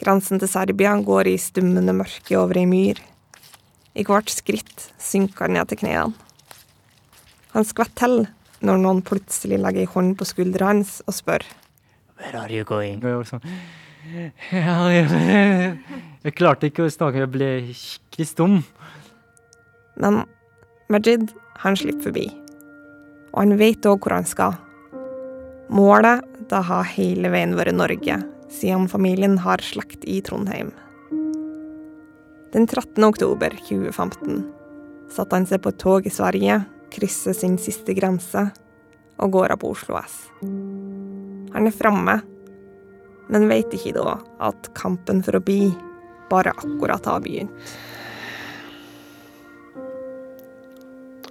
Grensen 0.00 0.40
til 0.40 0.48
Serbia 0.48 0.94
går 1.04 1.32
i 1.32 1.38
stummende 1.40 1.94
mørke 1.96 2.38
over 2.38 2.60
ei 2.60 2.68
myr. 2.70 3.00
I 3.98 4.06
hvert 4.06 4.30
skritt 4.30 4.86
synker 5.02 5.48
han 5.48 5.58
ned 5.58 5.72
til 5.72 5.82
knærne. 5.82 6.14
Han 7.50 7.66
skvetter 7.66 7.98
til 7.98 8.16
når 8.62 8.78
noen 8.78 9.02
plutselig 9.02 9.58
legger 9.58 9.82
ei 9.82 9.90
hånd 9.90 10.14
på 10.20 10.28
skuldra 10.28 10.70
hans 10.70 11.00
og 11.08 11.16
spør. 11.16 11.42
Where 12.20 12.42
are 12.42 12.52
you 12.52 12.64
going? 12.64 13.00
Og 13.02 13.08
jeg 13.08 13.20
var 13.20 13.28
sånn, 13.28 13.44
ja, 14.52 14.76
jeg, 14.92 15.06
jeg 16.26 16.36
klarte 16.36 16.68
ikke 16.70 16.86
å 16.86 16.92
snakke, 16.92 17.24
jeg 17.24 17.32
ble 17.32 17.50
skikkelig 17.72 18.28
stum. 18.28 18.58
Men 20.00 20.22
Majid, 20.92 21.30
han 21.62 21.78
slipper 21.78 22.10
forbi. 22.10 22.26
Og 23.30 23.42
han 23.44 23.56
vet 23.60 23.86
òg 23.88 24.02
hvor 24.02 24.16
han 24.16 24.28
skal. 24.28 24.56
Målet 25.70 26.24
da 26.50 26.62
har 26.66 26.88
hele 26.96 27.30
veien 27.30 27.54
vært 27.58 27.76
Norge, 27.76 28.16
siden 28.50 28.88
familien 28.90 29.38
har 29.44 29.62
slekt 29.62 30.04
i 30.04 30.18
Trondheim. 30.26 30.72
Den 32.50 32.66
13. 32.66 32.98
oktober 33.06 33.54
2015 33.68 34.42
satte 35.14 35.38
han 35.38 35.46
seg 35.46 35.62
på 35.62 35.70
et 35.70 35.78
tog 35.78 36.06
i 36.06 36.10
Sverige, 36.10 36.58
krysser 36.90 37.36
sin 37.38 37.54
siste 37.62 37.94
grense 37.94 38.48
og 39.20 39.36
går 39.36 39.54
av 39.54 39.62
på 39.62 39.70
Oslo 39.70 40.00
S. 40.00 40.16
Han 41.54 41.66
er 41.66 41.74
framme, 41.74 42.16
men 43.30 43.48
vet 43.50 43.72
ikke 43.74 43.94
da 43.96 44.18
at 44.46 44.70
kampen 44.78 45.22
for 45.26 45.38
å 45.38 45.44
bli 45.44 45.70
bare 46.30 46.52
akkurat 46.54 47.06
har 47.10 47.22
begynt. 47.24 47.72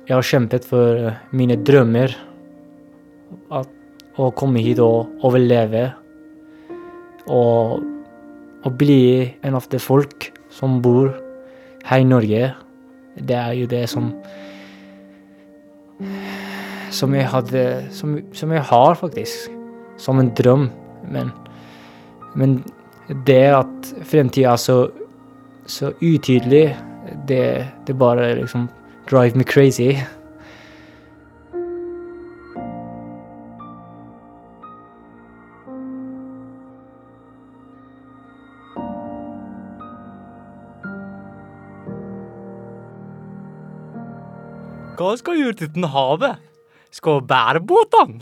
Jeg 0.09 0.17
har 0.17 0.25
kjempet 0.25 0.65
for 0.65 0.97
eh, 0.97 1.17
mine 1.37 1.59
drømmer. 1.61 2.15
At, 3.53 3.69
å 4.19 4.31
komme 4.35 4.59
hit 4.65 4.81
og 4.83 5.21
overleve. 5.23 5.83
Og, 7.29 7.83
og 8.65 8.73
bli 8.81 9.29
en 9.45 9.55
av 9.55 9.67
de 9.69 9.79
folk 9.79 10.31
som 10.51 10.79
bor 10.83 11.13
her 11.85 12.01
i 12.01 12.09
Norge. 12.09 12.49
Det 13.15 13.37
er 13.37 13.53
jo 13.61 13.69
det 13.69 13.85
som 13.91 14.11
Som 16.89 17.13
jeg 17.13 17.27
hadde 17.27 17.63
Som, 17.93 18.17
som 18.33 18.51
jeg 18.51 18.65
har, 18.65 18.95
faktisk. 18.97 19.58
Som 19.99 20.19
en 20.19 20.31
drøm. 20.35 20.69
Men, 21.11 21.31
men 22.35 22.59
det 23.27 23.41
at 23.57 23.93
fremtida 24.07 24.53
er 24.53 24.61
så, 24.61 24.77
så 25.67 25.91
utydelig, 26.01 26.77
det, 27.27 27.67
det 27.87 27.97
bare 27.99 28.35
liksom 28.39 28.69
drive 29.09 29.35
me 29.35 29.43
crazy. 29.43 29.97
Hva 44.99 45.13
skal 45.17 45.37
jeg 45.37 45.45
gjøre 45.47 45.69
uten 45.69 45.85
havet? 45.93 46.48
Skal 46.95 47.21
bære 47.29 47.61
båtene? 47.61 48.19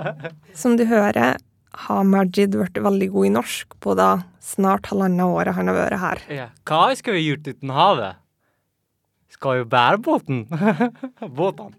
Som 0.60 0.76
du 0.78 0.84
hører, 0.86 1.38
har 1.86 2.04
Majid 2.06 2.54
blitt 2.54 2.78
veldig 2.78 3.08
god 3.10 3.26
i 3.26 3.32
norsk 3.34 3.74
på 3.82 3.96
det 3.98 4.10
snart 4.44 4.86
halvannet 4.92 5.26
året 5.26 5.56
han 5.56 5.70
har 5.70 5.78
vært 5.78 5.98
her. 6.02 6.20
ja. 6.30 6.46
Hva 6.68 6.84
skal 6.94 7.16
vi 7.16 7.24
gjort 7.26 7.48
uten 7.50 7.72
havet? 7.74 8.20
Skal 9.34 9.58
vi 9.58 9.64
bære 9.72 9.98
båten? 9.98 10.44
båtene. 11.40 11.74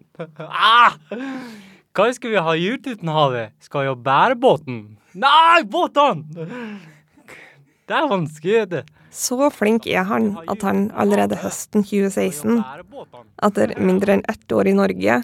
Ah! 0.50 0.98
Hva 1.96 2.10
skal 2.12 2.34
vi 2.34 2.42
ha 2.44 2.56
gjort 2.60 2.90
uten 2.92 3.14
havet? 3.16 3.54
Skal 3.64 3.88
vi 3.88 3.96
bære 4.04 4.36
båten? 4.36 4.82
Nei, 5.16 5.64
båtene! 5.64 6.44
Det 7.86 7.94
er 7.96 8.08
vanskelig, 8.10 8.58
vet 8.66 8.72
du. 8.74 8.94
Så 9.16 9.48
flink 9.56 9.86
er 9.88 10.04
han 10.10 10.34
at 10.52 10.66
han 10.68 10.90
allerede 11.00 11.38
høsten 11.40 11.86
2016, 11.88 12.58
etter 13.48 13.72
mindre 13.80 14.18
enn 14.18 14.26
ett 14.28 14.52
år 14.52 14.68
i 14.68 14.76
Norge, 14.76 15.22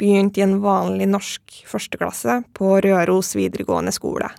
begynte 0.00 0.40
i 0.40 0.46
en 0.46 0.58
vanlig 0.64 1.08
norsk 1.10 1.60
førsteklasse 1.68 2.40
på 2.56 2.78
Røros 2.84 3.34
videregående 3.36 3.92
skole. 3.94 4.30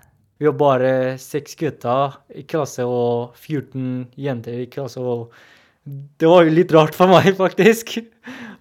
Vi 0.42 0.50
var 0.50 0.58
bare 0.58 0.92
seks 1.22 1.54
gutter 1.60 2.16
i 2.34 2.42
klasse 2.50 2.82
og 2.90 3.38
14 3.38 4.08
jenter 4.18 4.64
i 4.64 4.70
klasse. 4.74 4.98
og 4.98 5.30
Det 5.86 6.30
var 6.30 6.48
jo 6.48 6.56
litt 6.56 6.74
rart 6.74 6.98
for 6.98 7.12
meg, 7.12 7.36
faktisk, 7.44 8.00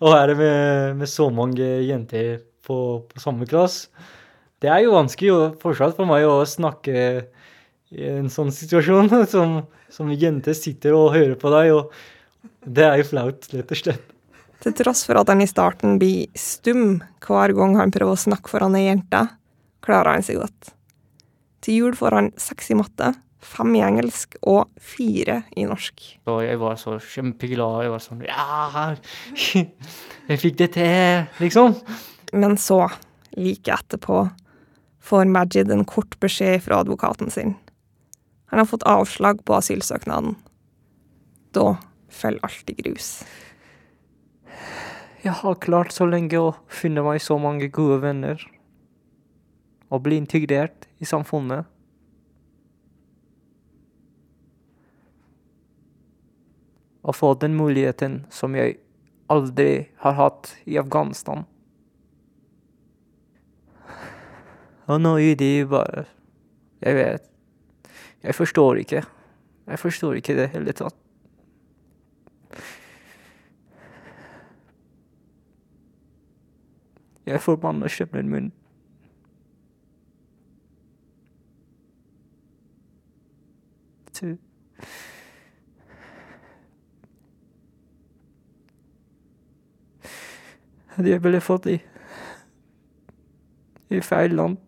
å 0.00 0.12
være 0.12 0.36
med, 0.36 1.00
med 1.00 1.08
så 1.08 1.30
mange 1.32 1.64
jenter 1.88 2.42
på, 2.66 2.78
på 3.08 3.22
samme 3.22 3.48
klasse. 3.48 3.88
Det 4.60 4.68
er 4.68 4.84
jo 4.84 4.92
vanskelig 4.92 5.54
fortsatt 5.62 5.96
for 5.96 6.04
meg 6.04 6.26
å 6.28 6.42
snakke 6.44 6.94
i 7.90 8.06
en 8.12 8.28
sånn 8.28 8.52
situasjon 8.52 9.08
som, 9.34 9.62
som 9.88 10.12
jente 10.12 10.52
sitter 10.56 10.96
og 10.98 11.14
hører 11.16 11.38
på 11.40 11.52
deg, 11.56 11.72
og 11.78 12.68
det 12.68 12.84
er 12.86 13.00
jo 13.00 13.08
flaut, 13.08 13.48
rett 13.54 13.72
og 13.72 13.80
slett. 13.80 14.04
Til 14.60 14.74
tross 14.76 15.06
for 15.08 15.16
at 15.16 15.30
han 15.32 15.40
i 15.40 15.48
starten 15.48 15.96
blir 16.00 16.28
stum 16.36 17.00
hver 17.24 17.54
gang 17.56 17.78
han 17.78 17.92
prøver 17.94 18.16
å 18.16 18.24
snakke 18.28 18.52
foran 18.52 18.76
ei 18.76 18.86
jente, 18.90 19.22
klarer 19.84 20.18
han 20.18 20.26
seg 20.26 20.40
godt. 20.42 20.74
Til 21.64 21.78
jul 21.80 21.96
får 21.96 22.16
han 22.16 22.30
seks 22.40 22.70
i 22.72 22.76
matte, 22.76 23.14
fem 23.40 23.72
i 23.76 23.82
engelsk 23.84 24.36
og 24.48 24.68
fire 24.80 25.42
i 25.56 25.64
norsk. 25.68 26.02
Og 26.28 26.42
jeg 26.44 26.60
var 26.60 26.76
så 26.80 26.98
kjempeglad. 27.00 27.86
Jeg 27.86 27.94
var 27.94 28.04
sånn 28.04 28.22
Ja! 28.28 28.92
Jeg 30.30 30.38
fikk 30.38 30.60
det 30.60 30.68
til, 30.76 31.24
liksom. 31.40 31.74
Men 32.36 32.54
så, 32.60 32.84
like 33.34 33.72
etterpå, 33.74 34.22
får 35.02 35.26
Majid 35.32 35.72
en 35.72 35.86
kort 35.88 36.14
beskjed 36.22 36.60
fra 36.62 36.84
advokaten 36.84 37.32
sin. 37.32 37.56
Han 38.52 38.60
har 38.60 38.68
fått 38.68 38.86
avslag 38.86 39.40
på 39.46 39.56
asylsøknaden. 39.56 40.36
Da 41.56 41.74
faller 42.14 42.44
alt 42.46 42.70
i 42.70 42.76
grus. 42.78 43.22
Jeg 45.20 45.32
har 45.36 45.58
klart 45.60 45.92
så 45.92 46.06
lenge 46.08 46.38
å 46.40 46.52
finne 46.72 47.02
meg 47.04 47.20
så 47.20 47.36
mange 47.36 47.66
gode 47.68 47.98
venner. 48.00 48.40
Og 49.92 50.00
bli 50.06 50.16
integrert 50.16 50.86
i 50.96 51.08
samfunnet. 51.08 51.68
Å 57.04 57.12
få 57.12 57.34
den 57.42 57.52
muligheten 57.58 58.22
som 58.32 58.56
jeg 58.56 58.78
aldri 59.28 59.90
har 60.00 60.16
hatt 60.16 60.54
i 60.64 60.80
Afghanistan. 60.80 61.44
Og 64.88 65.04
nå 65.04 65.18
er 65.20 65.36
de 65.36 65.52
bare 65.68 66.06
Jeg 66.80 66.96
vet. 66.96 67.28
Jeg 68.24 68.34
forstår 68.34 68.80
ikke. 68.80 69.04
Jeg 69.68 69.78
forstår 69.78 70.16
ikke 70.16 70.36
det 70.38 70.48
hele 70.54 70.72
tatt. 70.72 70.99
Jeg 77.26 77.40
forbanner 77.40 77.88
skjebnen 77.88 78.28
min. 78.30 78.52
Til 84.12 84.38
Hadde 90.90 91.12
jeg 91.12 91.22
ble 91.22 91.40
fått 91.40 91.68
i 91.70 91.78
i 93.90 93.98
feil 94.04 94.34
land. 94.38 94.58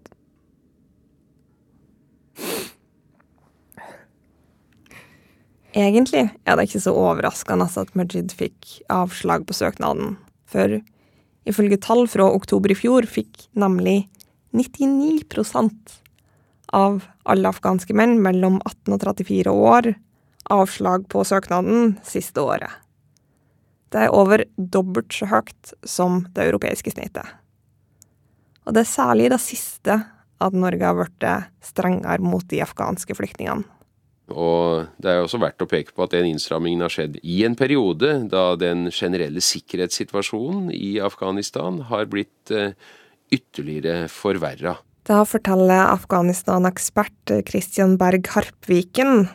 Egentlig 5.72 6.26
er 6.44 6.56
det 6.58 6.66
ikke 6.68 6.82
så 6.84 6.92
overraskende 6.92 7.68
at 7.80 7.94
Majid 7.96 8.34
fikk 8.36 8.82
avslag 8.92 9.46
på 9.48 9.56
søknaden, 9.56 10.18
for 10.44 10.82
ifølge 11.48 11.80
tall 11.82 12.06
fra 12.10 12.28
oktober 12.30 12.72
i 12.72 12.78
fjor 12.78 13.06
fikk 13.08 13.48
nemlig 13.58 14.06
99% 14.56 15.98
av 16.72 17.02
alle 17.28 17.50
afghanske 17.52 17.94
menn 17.96 18.18
mellom 18.24 18.60
18 18.64 18.94
og 18.94 19.02
34 19.02 19.52
år 19.52 19.92
avslag 20.52 21.04
på 21.12 21.24
søknaden 21.24 21.96
siste 22.06 22.42
året. 22.42 22.70
Det 23.92 24.06
er 24.06 24.14
over 24.16 24.44
dobbelt 24.56 25.12
så 25.12 25.28
høyt 25.28 25.74
som 25.84 26.22
det 26.32 26.48
europeiske 26.48 26.94
snittet. 26.94 27.28
Og 28.64 28.74
det 28.74 28.84
er 28.84 28.92
særlig 28.92 29.28
det 29.32 29.40
siste 29.42 29.98
at 30.42 30.56
Norge 30.56 30.86
har 30.86 30.96
blitt 30.96 31.26
strengere 31.64 32.24
mot 32.24 32.46
de 32.48 32.62
afghanske 32.64 33.14
flyktningene. 33.18 33.66
Og 34.32 34.88
det 35.02 35.12
er 35.12 35.22
også 35.22 35.40
verdt 35.42 35.62
å 35.64 35.68
peke 35.70 35.94
på 35.94 36.06
at 36.06 36.14
den 36.14 36.30
innstrammingen 36.32 36.84
har 36.84 36.92
skjedd 36.92 37.18
i 37.22 37.42
en 37.46 37.56
periode 37.58 38.14
da 38.32 38.52
den 38.60 38.88
generelle 38.92 39.42
sikkerhetssituasjonen 39.44 40.72
i 40.74 40.96
Afghanistan 41.04 41.82
har 41.90 42.08
blitt 42.10 42.52
eh, 42.54 42.74
ytterligere 43.32 44.08
forverra. 44.12 44.76
Da 45.08 45.24
forteller 45.26 45.88
Afghanistan-ekspert 45.90 47.32
Christian 47.48 47.96
Berg 47.98 48.28
Harpviken, 48.34 49.26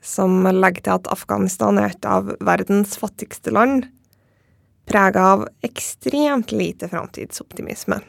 som 0.00 0.46
legger 0.48 0.86
til 0.86 0.94
at 0.96 1.10
Afghanistan 1.12 1.78
er 1.78 1.92
et 1.92 2.08
av 2.08 2.32
verdens 2.40 2.96
fattigste 2.98 3.52
land, 3.52 3.90
prega 4.88 5.26
av 5.34 5.44
ekstremt 5.66 6.54
lite 6.56 6.88
framtidsoptimisme. 6.90 8.00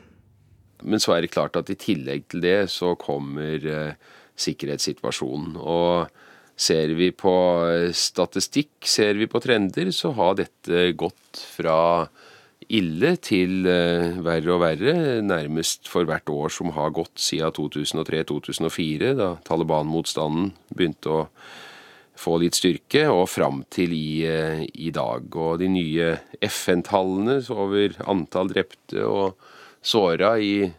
Men 0.83 0.99
så 0.99 1.15
er 1.15 1.23
det 1.23 1.33
klart 1.35 1.59
at 1.59 1.69
i 1.71 1.79
tillegg 1.79 2.25
til 2.31 2.43
det 2.43 2.57
så 2.71 2.93
kommer 2.99 3.67
eh, 3.67 4.13
sikkerhetssituasjonen. 4.39 5.57
Og 5.59 6.09
ser 6.59 6.93
vi 6.97 7.09
på 7.15 7.33
statistikk, 7.97 8.75
ser 8.85 9.17
vi 9.17 9.29
på 9.29 9.41
trender, 9.43 9.89
så 9.95 10.13
har 10.17 10.37
dette 10.39 10.91
gått 10.97 11.41
fra 11.55 11.79
ille 12.71 13.15
til 13.23 13.67
uh, 13.67 14.21
verre 14.23 14.55
og 14.55 14.61
verre, 14.63 14.95
nærmest 15.25 15.89
for 15.91 16.07
hvert 16.07 16.29
år 16.31 16.53
som 16.53 16.71
har 16.75 16.93
gått 16.95 17.19
siden 17.21 17.53
2003-2004, 17.55 19.13
da 19.19 19.33
Taliban-motstanden 19.47 20.53
begynte 20.73 21.11
å 21.11 21.23
få 22.19 22.37
litt 22.41 22.55
styrke, 22.55 23.07
og 23.11 23.27
fram 23.31 23.63
til 23.73 23.95
i, 23.95 24.23
uh, 24.29 24.63
i 24.63 24.93
dag. 24.95 25.27
Og 25.33 25.59
de 25.61 25.69
nye 25.73 26.13
FN-tallene 26.45 27.41
over 27.53 27.97
antall 28.09 28.53
drepte 28.53 29.03
og 29.07 29.51
såra 29.83 30.37
i 30.39 30.71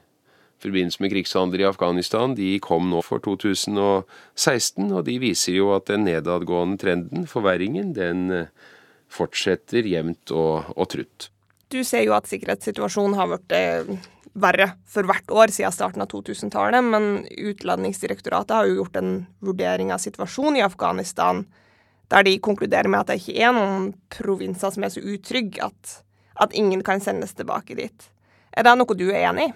forbindelse 0.65 1.03
med 1.05 1.13
krigshandler 1.13 1.63
i 1.63 1.69
Afghanistan, 1.69 2.35
de 2.37 2.55
kom 2.65 2.89
nå 2.91 3.03
for 3.05 3.23
2016, 3.25 4.89
og 4.91 5.05
de 5.09 5.19
viser 5.23 5.59
jo 5.59 5.75
at 5.77 5.89
den 5.91 6.07
nedadgående 6.09 6.81
trenden, 6.81 7.29
forverringen, 7.31 7.93
den 7.97 8.27
eh, 8.33 8.51
fortsetter 9.13 9.87
jevnt 9.87 10.33
og, 10.35 10.73
og 10.75 10.91
trutt. 10.95 11.29
Du 11.73 11.81
ser 11.87 12.05
jo 12.07 12.15
at 12.17 12.29
sikkerhetssituasjonen 12.31 13.17
har 13.19 13.31
blitt 13.31 13.55
eh, 13.57 13.97
verre 14.35 14.73
for 14.91 15.07
hvert 15.07 15.31
år 15.31 15.53
siden 15.55 15.75
starten 15.75 16.03
av 16.05 16.11
2000-tallet, 16.11 16.85
men 16.85 17.27
Utlendingsdirektoratet 17.31 18.57
har 18.57 18.69
jo 18.69 18.81
gjort 18.81 18.99
en 19.01 19.13
vurdering 19.45 19.93
av 19.95 20.03
situasjonen 20.03 20.61
i 20.61 20.67
Afghanistan 20.67 21.45
der 22.13 22.27
de 22.27 22.35
konkluderer 22.43 22.91
med 22.91 23.01
at 23.01 23.13
det 23.13 23.21
ikke 23.23 23.47
er 23.47 23.55
noen 23.57 23.93
provinser 24.13 24.75
som 24.75 24.85
er 24.85 24.93
så 24.93 25.03
utrygge 25.03 25.65
at, 25.65 26.01
at 26.43 26.55
ingen 26.55 26.83
kan 26.85 27.01
sendes 27.03 27.33
tilbake 27.35 27.79
dit. 27.79 28.11
Er 28.55 28.67
det 28.67 28.75
noe 28.79 28.99
du 28.99 29.07
er 29.09 29.31
enig 29.31 29.49
i? 29.49 29.55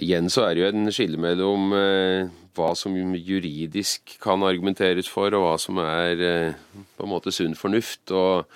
Igjen 0.00 0.30
så 0.32 0.46
er 0.46 0.56
det 0.56 0.62
jo 0.62 0.70
en 0.70 0.92
skille 0.94 1.20
mellom 1.20 1.74
eh, 1.76 2.30
hva 2.56 2.72
som 2.78 2.94
juridisk 2.96 4.16
kan 4.22 4.42
argumenteres 4.46 5.10
for, 5.10 5.34
og 5.36 5.44
hva 5.44 5.54
som 5.60 5.80
er 5.82 6.24
eh, 6.24 6.58
på 6.96 7.04
en 7.04 7.12
måte 7.12 7.32
sunn 7.34 7.56
fornuft. 7.58 8.08
og 8.16 8.48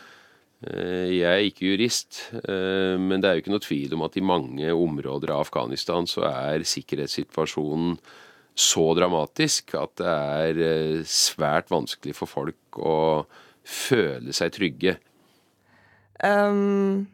eh, 0.65 1.13
Jeg 1.13 1.29
er 1.29 1.45
ikke 1.45 1.69
jurist, 1.69 2.23
men 2.41 3.21
det 3.21 3.29
er 3.29 3.37
jo 3.37 3.45
ikke 3.45 3.55
noe 3.55 3.65
tvil 3.65 3.97
om 3.97 4.07
at 4.07 4.17
i 4.17 4.25
mange 4.25 4.73
områder 4.73 5.35
av 5.35 5.45
Afghanistan 5.45 6.09
så 6.09 6.25
er 6.31 6.65
sikkerhetssituasjonen 6.69 7.99
så 8.55 8.85
dramatisk 8.95 9.75
at 9.77 9.99
det 9.99 10.13
er 10.15 11.03
svært 11.11 11.73
vanskelig 11.75 12.15
for 12.17 12.31
folk 12.31 12.79
å 12.79 12.99
føle 13.67 14.33
seg 14.37 14.55
trygge. 14.55 14.95
Um, 16.23 17.09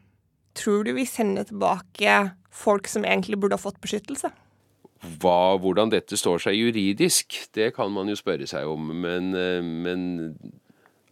tror 0.61 0.85
du 0.87 0.93
vi 0.97 1.09
sender 1.09 1.49
tilbake 1.49 2.21
folk 2.53 2.89
som 2.91 3.07
egentlig 3.07 3.39
burde 3.41 3.57
ha 3.57 3.63
fått 3.63 3.81
beskyttelse? 3.83 4.31
Hva, 5.21 5.57
hvordan 5.57 5.93
dette 5.95 6.19
står 6.21 6.43
seg 6.45 6.59
juridisk, 6.59 7.39
det 7.57 7.71
kan 7.77 7.89
man 7.95 8.11
jo 8.13 8.19
spørre 8.19 8.49
seg 8.49 8.69
om. 8.69 8.91
Men, 9.01 9.33
eh, 9.33 9.65
men 9.65 10.35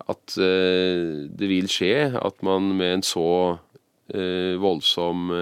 at 0.08 0.36
uh, 0.40 1.24
det 1.28 1.48
vil 1.50 1.68
skje 1.72 2.10
at 2.16 2.44
man 2.44 2.70
med 2.76 2.98
en 2.98 3.04
så 3.04 3.30
uh, 3.56 4.54
voldsom 4.60 5.32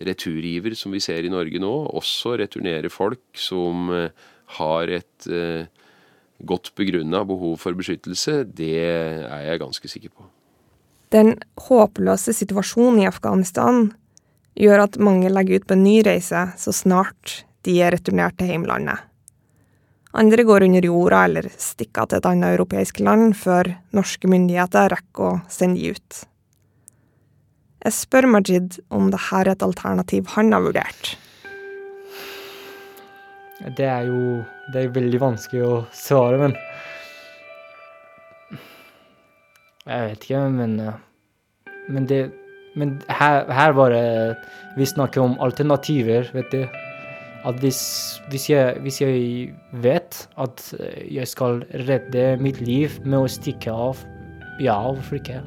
returgiver 0.00 0.74
som 0.78 0.94
vi 0.94 1.02
ser 1.04 1.26
i 1.26 1.30
Norge 1.30 1.60
nå, 1.60 1.72
også 1.98 2.38
returnerer 2.40 2.88
folk 2.90 3.22
som 3.36 3.90
har 4.56 4.92
et 4.96 5.26
godt 6.40 6.72
begrunna 6.78 7.20
behov 7.28 7.58
for 7.60 7.76
beskyttelse, 7.76 8.40
det 8.48 8.72
er 8.80 9.44
jeg 9.44 9.60
ganske 9.60 9.92
sikker 9.92 10.14
på. 10.16 10.24
Den 11.10 11.34
håpløse 11.66 12.34
situasjonen 12.36 13.02
i 13.02 13.08
Afghanistan 13.10 13.88
gjør 14.58 14.84
at 14.84 14.98
mange 15.02 15.30
legger 15.32 15.58
ut 15.58 15.66
på 15.66 15.74
en 15.74 15.84
ny 15.84 16.00
reise 16.06 16.44
så 16.58 16.74
snart 16.74 17.40
de 17.66 17.76
er 17.82 17.94
returnert 17.96 18.38
til 18.38 18.52
heimlandet. 18.52 18.98
Andre 20.20 20.42
går 20.46 20.66
under 20.66 20.86
jorda 20.86 21.24
eller 21.28 21.46
stikker 21.54 22.08
til 22.10 22.18
et 22.18 22.26
annet 22.26 22.56
europeisk 22.56 22.98
land 23.02 23.36
før 23.38 23.68
norske 23.94 24.30
myndigheter 24.30 24.90
rekker 24.90 25.26
å 25.28 25.40
sende 25.50 25.78
de 25.78 25.92
ut. 25.94 26.22
Jeg 27.80 27.96
spør 27.96 28.26
Majid 28.28 28.80
om 28.92 29.10
dette 29.10 29.38
er 29.38 29.52
et 29.52 29.62
alternativ 29.64 30.32
han 30.34 30.50
har 30.52 30.64
vurdert. 30.66 31.14
Det 33.76 33.86
er 33.86 34.08
jo 34.08 34.40
det 34.72 34.82
er 34.82 34.92
veldig 34.94 35.20
vanskelig 35.20 35.62
å 35.66 35.78
svare, 35.96 36.38
men 36.40 36.54
Jeg 39.86 40.10
vet 40.10 40.26
ikke, 40.26 40.48
men 40.52 40.76
Men, 41.88 42.06
det, 42.06 42.30
men 42.76 43.00
her, 43.08 43.50
her 43.50 43.72
var 43.72 43.90
det 43.90 44.36
Vi 44.76 44.86
snakker 44.86 45.20
om 45.20 45.38
alternativer, 45.40 46.30
vet 46.32 46.52
du. 46.52 46.66
At 47.44 47.54
hvis, 47.54 48.20
hvis, 48.28 48.50
jeg, 48.50 48.76
hvis 48.84 49.00
jeg 49.00 49.54
vet 49.72 50.28
at 50.36 50.74
jeg 51.10 51.26
skal 51.28 51.64
redde 51.88 52.36
mitt 52.36 52.60
liv 52.60 53.00
med 53.04 53.24
å 53.24 53.30
stikke 53.32 53.72
av, 53.72 53.96
ja, 54.60 54.76
hvorfor 54.76 55.16
ikke? 55.16 55.40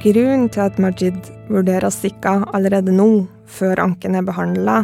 Grunnen 0.00 0.48
til 0.48 0.64
at 0.64 0.80
Majid 0.80 1.28
vurderer 1.52 1.90
å 1.90 1.92
stikke 1.92 2.38
av 2.38 2.48
allerede 2.56 2.94
nå, 2.94 3.26
før 3.44 3.84
anken 3.84 4.16
er 4.16 4.24
behandla, 4.24 4.78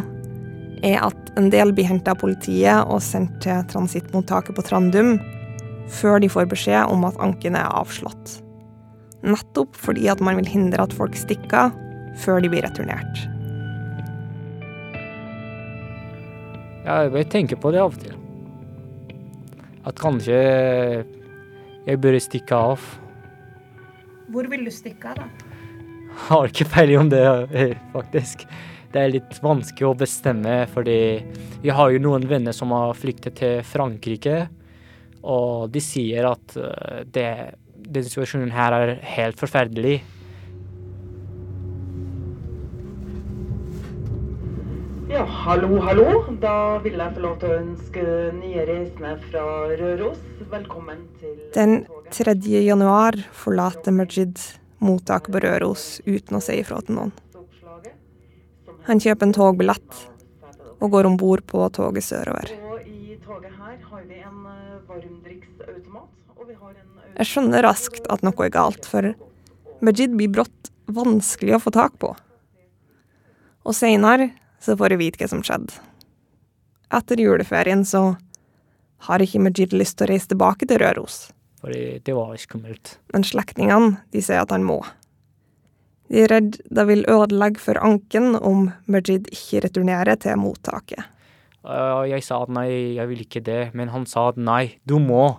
er 0.85 1.01
at 1.09 1.33
en 1.41 1.49
del 1.49 1.73
blir 1.73 1.89
henta 1.89 2.13
av 2.13 2.21
politiet 2.21 2.85
og 2.85 3.01
sendt 3.01 3.41
til 3.41 3.65
transittmottaket 3.73 4.53
på 4.53 4.65
Trandum 4.67 5.15
før 5.91 6.21
de 6.23 6.29
får 6.31 6.49
beskjed 6.51 6.91
om 6.91 7.05
at 7.07 7.19
anken 7.23 7.57
er 7.59 7.71
avslått. 7.71 8.39
Nettopp 9.23 9.77
fordi 9.79 10.09
at 10.11 10.21
man 10.23 10.39
vil 10.41 10.49
hindre 10.51 10.83
at 10.83 10.95
folk 10.95 11.15
stikker 11.17 11.71
før 12.23 12.43
de 12.43 12.51
blir 12.51 12.65
returnert. 12.65 13.23
Ja, 16.83 17.05
jeg 17.07 17.29
tenker 17.31 17.59
på 17.63 17.71
det 17.71 17.79
av 17.79 17.93
og 17.93 18.01
til. 18.01 18.17
At 19.87 19.99
kanskje 19.99 20.35
jeg 21.83 21.99
bør 22.03 22.19
stikke 22.23 22.59
av. 22.71 22.83
Hvor 24.31 24.47
vil 24.51 24.67
du 24.67 24.71
stikke 24.71 25.13
av, 25.13 25.23
da? 25.23 25.53
Har 26.27 26.51
ikke 26.51 26.67
peiling 26.69 26.99
om 27.01 27.09
det, 27.11 27.23
faktisk. 27.95 28.43
Det 28.93 29.01
er 29.01 29.13
litt 29.15 29.39
vanskelig 29.41 29.87
å 29.89 29.95
bestemme, 29.97 30.59
fordi 30.69 30.97
jeg 31.63 31.73
har 31.73 31.89
jo 31.89 32.03
noen 32.03 32.27
venner 32.29 32.53
som 32.53 32.71
har 32.75 32.93
flyktet 32.99 33.39
til 33.39 33.63
Frankrike, 33.65 34.43
og 35.23 35.71
de 35.71 35.81
sier 35.83 36.27
at 36.27 36.57
eh, 36.59 37.03
det, 37.15 37.29
den 37.73 38.05
situasjonen 38.07 38.51
her 38.53 38.75
er 38.75 38.97
helt 39.15 39.39
forferdelig. 39.39 40.01
Ja, 45.13 45.23
hallo, 45.29 45.77
hallo. 45.85 46.07
Da 46.41 46.79
vil 46.81 46.97
jeg 46.97 47.13
få 47.15 47.21
lov 47.21 47.35
til 47.41 47.51
å 47.51 47.57
ønske 47.61 48.03
nye 48.39 48.63
reisende 48.65 49.11
fra 49.27 49.43
Røros 49.77 50.21
velkommen 50.53 51.03
til 51.19 51.35
Den 51.53 51.83
3. 52.13 52.33
januar 52.65 53.17
forlater 53.37 53.93
Majid 53.93 54.41
mottaket 54.83 55.33
på 55.33 55.43
Røros 55.45 55.85
uten 56.05 56.37
å 56.37 56.41
si 56.43 56.57
ifra 56.61 56.81
til 56.81 56.97
noen. 56.99 57.13
Han 58.89 58.99
kjøper 58.99 59.29
en 59.29 59.37
togbillett 59.37 60.01
og 60.83 60.91
går 60.91 61.07
om 61.07 61.17
bord 61.17 61.45
på 61.47 61.63
toget 61.77 62.09
sørover. 62.09 62.51
Toget 63.23 63.53
her 63.55 63.77
har 63.89 64.03
vi 64.03 64.17
en 64.19 64.45
eh, 64.45 64.79
varmdrikksautomat, 64.87 66.09
og 66.35 66.47
vi 66.47 66.55
har 66.59 66.73
en 66.75 67.03
Jeg 67.15 67.29
skjønner 67.29 67.63
raskt 67.63 68.07
at 68.11 68.23
noe 68.25 68.45
er 68.45 68.51
galt, 68.51 68.87
for 68.89 69.13
Majid 69.83 70.17
blir 70.17 70.31
brått 70.33 70.71
vanskelig 70.91 71.55
å 71.55 71.61
få 71.63 71.71
tak 71.75 71.95
på. 72.03 72.11
Og 73.63 73.75
seinere 73.77 74.33
så 74.63 74.75
får 74.79 74.95
jeg 74.95 75.01
vite 75.01 75.21
hva 75.23 75.29
som 75.31 75.43
skjedde. 75.45 75.77
Etter 76.93 77.21
juleferien 77.23 77.85
så 77.87 78.17
har 79.07 79.23
ikke 79.23 79.41
Majid 79.45 79.75
lyst 79.75 79.97
til 79.99 80.07
å 80.07 80.11
reise 80.11 80.31
tilbake 80.33 80.67
til 80.67 80.83
Røros, 80.83 81.31
Fordi 81.63 81.99
det 82.03 82.13
var 82.15 82.35
skummelt. 82.37 82.97
men 83.13 83.23
slektningene 83.23 83.97
de 84.11 84.21
sier 84.21 84.43
at 84.43 84.51
han 84.51 84.67
må. 84.67 84.81
De 86.11 86.25
er 86.25 86.27
redd 86.27 86.59
det 86.69 86.87
vil 86.87 87.07
ødelegge 87.07 87.59
for 87.59 87.79
anken 87.79 88.35
om 88.35 88.71
Majid 88.85 89.31
ikke 89.31 89.63
returnerer 89.63 90.19
til 90.19 90.35
mottaket. 90.37 91.07
Og 91.63 92.09
jeg 92.11 92.23
sa 92.25 92.41
at 92.43 92.51
nei, 92.51 92.67
jeg 92.97 93.07
vil 93.09 93.23
ikke 93.23 93.43
det, 93.43 93.61
men 93.77 93.91
han 93.93 94.05
sa 94.09 94.29
at 94.33 94.39
nei, 94.39 94.79
du 94.83 94.97
må. 94.99 95.37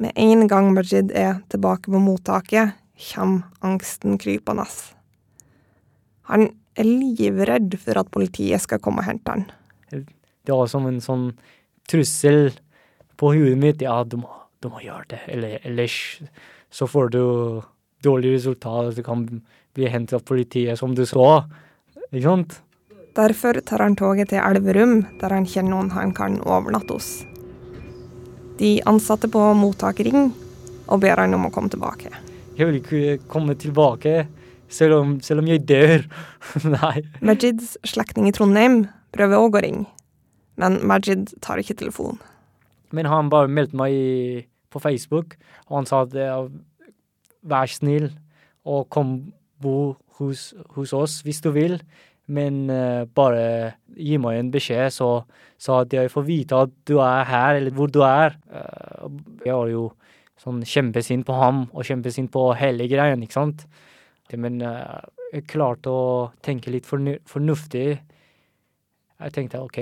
Med 0.00 0.16
en 0.16 0.46
gang 0.48 0.70
Majid 0.76 1.12
er 1.16 1.42
tilbake 1.52 1.92
på 1.92 2.00
mottaket, 2.00 2.76
kommer 3.10 3.44
angsten 3.64 4.16
krypende. 4.20 4.64
Han 6.32 6.48
er 6.76 6.88
livredd 6.88 7.76
for 7.80 8.00
at 8.00 8.12
politiet 8.12 8.64
skal 8.64 8.80
komme 8.84 9.04
og 9.04 9.10
hente 9.10 9.32
han. 9.32 9.46
Det 9.92 10.54
var 10.54 10.68
som 10.70 10.86
en 10.88 11.00
sånn 11.02 11.30
trussel 11.90 12.54
på 13.20 13.32
huet 13.36 13.58
mitt. 13.60 13.84
Ja, 13.84 14.02
du 14.04 14.18
må, 14.20 14.30
du 14.64 14.70
må 14.72 14.80
gjøre 14.84 15.10
det, 15.12 15.22
eller 15.32 15.58
ellers 15.66 15.96
så 16.72 16.88
får 16.88 17.12
du 17.14 17.22
dårlig 18.04 18.36
resultat. 18.36 18.96
Du 18.96 19.04
kan 19.04 19.26
bli 19.76 19.90
hentet 19.92 20.20
av 20.20 20.24
politiet, 20.28 20.78
som 20.80 20.94
du 20.96 21.04
så. 21.08 21.44
Ikke 22.10 22.26
sant? 22.28 22.60
Derfor 23.16 23.60
tar 23.64 23.80
han 23.80 23.94
toget 23.96 24.28
til 24.28 24.42
Elverum, 24.44 24.98
der 25.20 25.32
han 25.32 25.46
kjenner 25.48 25.72
noen 25.72 25.94
han 25.94 26.10
kan 26.16 26.36
overnatte 26.44 26.98
hos. 26.98 27.10
De 28.60 28.76
ansatte 28.88 29.30
på 29.32 29.40
mottaket 29.56 30.10
ringer 30.10 30.34
og 30.86 31.00
ber 31.00 31.22
han 31.22 31.34
om 31.36 31.46
å 31.48 31.52
komme 31.52 31.72
tilbake. 31.72 32.12
Jeg 32.56 32.68
vil 32.68 32.76
ikke 32.82 33.16
komme 33.32 33.56
tilbake, 33.56 34.26
selv 34.68 34.98
om, 35.00 35.14
selv 35.24 35.40
om 35.40 35.48
jeg 35.48 35.64
dør. 35.64 36.04
nei. 36.76 37.06
Majids 37.24 37.74
slektning 37.88 38.28
i 38.28 38.34
Trondheim 38.36 38.82
prøver 39.16 39.40
òg 39.40 39.56
å 39.56 39.62
ringe, 39.64 39.86
men 40.60 40.78
Majid 40.84 41.32
tar 41.44 41.60
ikke 41.62 41.78
telefonen. 41.80 42.20
Men 42.92 43.08
han 43.10 43.32
bare 43.32 43.48
meldte 43.48 43.80
meg 43.80 44.46
på 44.72 44.80
Facebook, 44.82 45.38
og 45.70 45.80
han 45.80 45.88
sa 45.88 46.04
at 46.04 46.12
vær 47.46 47.70
snill 47.70 48.10
og 48.66 48.90
kom 48.92 49.16
bo 49.62 49.96
hos, 50.18 50.50
hos 50.76 50.92
oss 50.96 51.22
hvis 51.24 51.40
du 51.44 51.50
vil, 51.56 51.78
men 52.26 52.70
eh, 52.72 53.04
bare 53.06 53.76
gi 53.94 54.16
meg 54.18 54.40
en 54.40 54.50
beskjed, 54.54 54.90
så, 54.94 55.10
så 55.58 55.82
at 55.84 55.94
jeg 55.94 56.10
får 56.12 56.26
vite 56.26 56.62
at 56.66 56.72
du 56.88 56.96
er 56.98 57.26
her, 57.28 57.60
eller 57.60 57.74
hvor 57.74 57.90
du 57.92 58.00
er. 58.06 58.34
Eh, 58.50 59.06
jeg 59.46 59.54
var 59.54 59.70
jo 59.70 59.84
sånn 60.42 60.62
kjempesint 60.66 61.26
på 61.26 61.36
ham, 61.38 61.64
og 61.72 61.86
kjempesint 61.86 62.32
på 62.34 62.48
hele 62.58 62.88
greien, 62.90 63.22
ikke 63.22 63.38
sant? 63.38 63.66
Men 64.34 64.58
eh, 64.64 64.98
jeg 65.32 65.46
klarte 65.50 65.92
å 65.92 66.06
tenke 66.44 66.72
litt 66.74 66.86
fornu 66.88 67.16
fornuftig. 67.30 67.88
Jeg 69.16 69.34
tenkte 69.34 69.62
ok, 69.62 69.78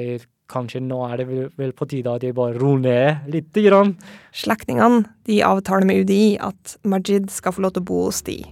kanskje 0.52 0.83
nå 0.85 1.00
er 1.09 1.22
det 1.22 1.48
vel 1.59 1.72
på 1.76 1.88
tide 1.90 2.12
at 2.12 2.24
jeg 2.24 2.37
bare 2.37 2.59
roer 2.61 2.83
ned 2.85 3.30
lite 3.33 3.64
grann. 3.64 3.94
Slektningene 4.37 5.04
de 5.28 5.40
avtaler 5.46 5.88
med 5.88 6.04
UDI 6.04 6.37
at 6.44 6.76
Majid 6.85 7.33
skal 7.33 7.57
få 7.57 7.64
lov 7.64 7.74
til 7.74 7.87
å 7.87 7.88
bo 7.88 8.04
hos 8.07 8.22
de. 8.28 8.42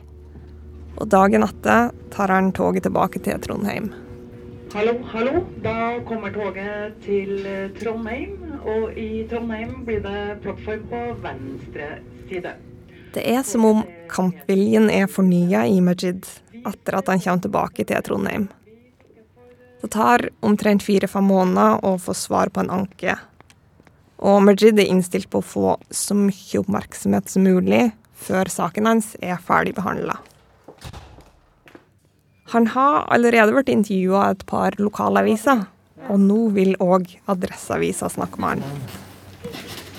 Og 1.02 1.08
dagen 1.10 1.42
etter 1.42 1.90
tar 2.14 2.30
han 2.30 2.52
toget 2.54 2.86
tilbake 2.86 3.18
til 3.24 3.40
Trondheim. 3.42 3.90
Hallo, 4.72 4.94
hallo. 5.10 5.40
Da 5.64 5.98
kommer 6.06 6.30
toget 6.32 6.94
til 7.02 7.42
eh, 7.42 7.72
Trondheim, 7.76 8.38
og 8.62 8.94
i 8.94 9.24
Trondheim 9.28 9.82
blir 9.84 9.98
det 10.04 10.38
plattform 10.44 10.86
på 10.92 11.02
venstre 11.24 11.90
side. 12.30 12.54
Det 13.12 13.26
er 13.34 13.42
som 13.44 13.66
om 13.68 13.82
kampviljen 14.08 14.88
er 14.94 15.10
fornya 15.10 15.66
i 15.68 15.82
Majid 15.84 16.24
etter 16.62 17.00
at 17.02 17.10
han 17.10 17.20
kommer 17.20 17.44
tilbake 17.48 17.84
til 17.90 18.06
Trondheim. 18.06 18.48
Det 19.82 19.90
tar 19.90 20.28
omtrent 20.40 20.86
fire-fem 20.86 21.26
måneder 21.26 21.82
å 21.82 21.96
få 21.98 22.14
svar 22.14 22.54
på 22.54 22.62
en 22.62 22.70
anke. 22.78 23.18
Og 24.22 24.44
Majid 24.46 24.78
er 24.78 24.86
innstilt 24.86 25.28
på 25.28 25.42
å 25.42 25.50
få 25.58 25.78
så 25.90 26.14
mye 26.14 26.62
oppmerksomhet 26.62 27.28
som 27.28 27.42
mulig 27.42 27.88
før 28.14 28.46
saken 28.46 28.86
hans 28.86 29.16
er 29.18 29.42
ferdig 29.42 29.74
behandla. 29.74 30.22
Han 32.52 32.66
har 32.74 33.06
allerede 33.08 33.54
vært 33.56 33.70
intervjua 33.72 34.26
av 34.26 34.34
et 34.36 34.42
par 34.46 34.74
lokalaviser, 34.76 35.62
og 36.12 36.18
nå 36.20 36.38
vil 36.52 36.74
òg 36.82 37.14
Adresseavisa 37.32 38.10
snakke 38.12 38.40
med 38.42 38.60
han. 38.60 38.82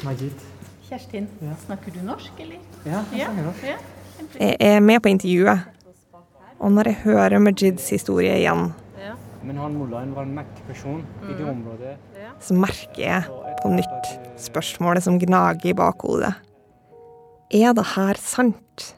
Majid. 0.05 0.43
Kjerstin, 0.85 1.25
snakker 1.65 1.95
du 1.95 2.03
norsk, 2.05 2.31
eller? 2.43 2.59
Ja, 2.85 3.01
jeg 3.11 3.25
Ja. 3.25 3.53
ja. 3.65 3.77
Jeg 4.39 4.57
er 4.59 4.79
med 4.79 5.01
på 5.01 5.09
intervjuet, 5.09 5.63
og 6.59 6.71
når 6.71 6.83
jeg 6.91 6.95
hører 7.03 7.39
Majids 7.39 7.89
historie 7.89 8.37
igjen, 8.37 8.73
Men 9.43 9.57
han 9.57 9.73
mullaen 9.75 10.13
var 10.15 10.23
en 10.23 10.35
mektig 10.37 10.63
person 10.69 11.01
i 11.29 11.33
det 11.33 11.43
området. 11.43 11.97
så 12.39 12.53
merker 12.53 12.95
jeg 12.97 13.23
på 13.61 13.69
nytt 13.73 14.05
spørsmålet 14.39 15.03
som 15.03 15.19
gnager 15.19 15.65
i 15.65 15.73
bakhodet. 15.73 16.33
Er 17.51 17.73
det 17.73 17.85
her 17.95 18.13
sant? 18.13 18.95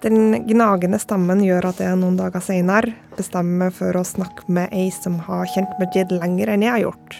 Den 0.00 0.46
gnagende 0.48 0.96
stemmen 0.96 1.42
gjør 1.44 1.66
at 1.74 1.80
jeg 1.84 1.96
noen 2.00 2.14
dager 2.16 2.40
seinere 2.40 2.94
bestemmer 3.18 3.66
meg 3.66 3.74
for 3.76 3.98
å 4.00 4.04
snakke 4.06 4.46
med 4.48 4.72
ei 4.72 4.86
som 4.94 5.18
har 5.26 5.44
kjent 5.52 5.74
Majid 5.76 6.14
lenger 6.14 6.54
enn 6.54 6.64
jeg 6.64 6.72
har 6.72 6.84
gjort, 6.86 7.18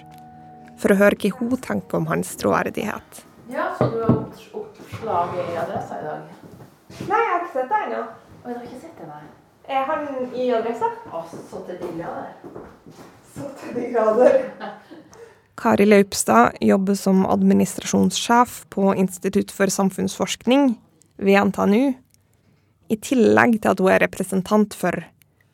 for 0.81 0.95
å 0.95 0.97
høre 1.03 1.19
hva 1.21 1.33
hun 1.37 1.53
tenker 1.61 2.01
om 2.01 2.09
hans 2.09 2.33
troverdighet. 2.41 3.21
Ja, 3.53 3.69
så 3.77 3.91
du 3.93 4.01
har 4.01 4.17
oppslag 4.17 5.37
i 5.37 5.47
adressa 5.61 6.01
i 6.01 6.09
dag? 6.09 6.25
Nei, 7.05 7.21
jeg 7.21 7.31
har 7.35 7.45
ikke 7.45 7.53
sett 7.59 7.71
deg 7.75 7.87
ennå. 7.91 8.03
Oi, 8.41 8.49
jeg 8.49 8.57
har 8.57 8.67
ikke 8.71 8.83
sett 8.87 8.97
det, 9.05 9.13
nei. 9.13 9.23
Er 9.71 9.87
han 9.93 10.11
i 10.33 10.51
adressa? 10.57 10.93
Å, 11.13 11.25
så 11.53 11.65
til 11.69 11.81
de 11.85 11.95
grader. 12.01 12.33
Så 13.35 13.55
til 13.61 13.77
de 13.77 13.89
grader. 13.93 14.39
Kari 15.61 15.85
Laupstad 15.85 16.57
jobber 16.65 16.97
som 16.97 17.27
administrasjonssjef 17.29 18.63
på 18.73 18.95
Institutt 18.97 19.53
for 19.53 19.69
samfunnsforskning 19.69 20.79
ved 21.21 21.51
NTNU, 21.51 21.93
i 22.91 22.99
tillegg 22.99 23.61
til 23.61 23.71
at 23.71 23.81
hun 23.83 23.93
er 23.93 24.03
representant 24.03 24.75
for 24.77 24.97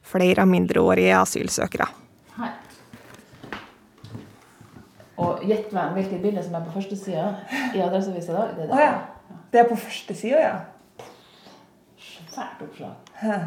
flere 0.07 0.47
mindreårige 0.49 1.17
asylsøkere. 1.19 1.89
Hei. 2.37 2.53
Og 5.21 5.45
gjett 5.49 5.73
hvem, 5.73 5.95
hvilket 5.97 6.23
bilde 6.23 6.45
som 6.45 6.57
er 6.57 6.65
på 6.67 6.75
første 6.77 6.99
sida 7.01 7.29
i 7.75 7.83
Adresseavisa 7.85 8.33
i 8.33 8.37
dag. 8.37 8.57
Det 8.57 8.67
er 8.67 8.73
oh, 8.73 8.83
ja. 8.83 9.37
Det 9.53 9.63
er 9.63 9.69
på 9.69 9.79
første 9.81 10.17
sida, 10.17 10.43
ja. 10.43 11.07
Svært 12.33 12.61
oppslag. 12.65 13.47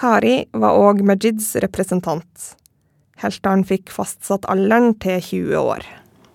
Kari 0.00 0.34
var 0.56 0.78
òg 0.80 1.02
Majids 1.04 1.52
representant, 1.60 2.50
helt 3.20 3.36
til 3.36 3.50
han 3.52 3.64
fikk 3.68 3.92
fastsatt 3.92 4.48
alderen 4.48 4.94
til 5.02 5.20
20 5.20 5.60
år. 5.60 5.86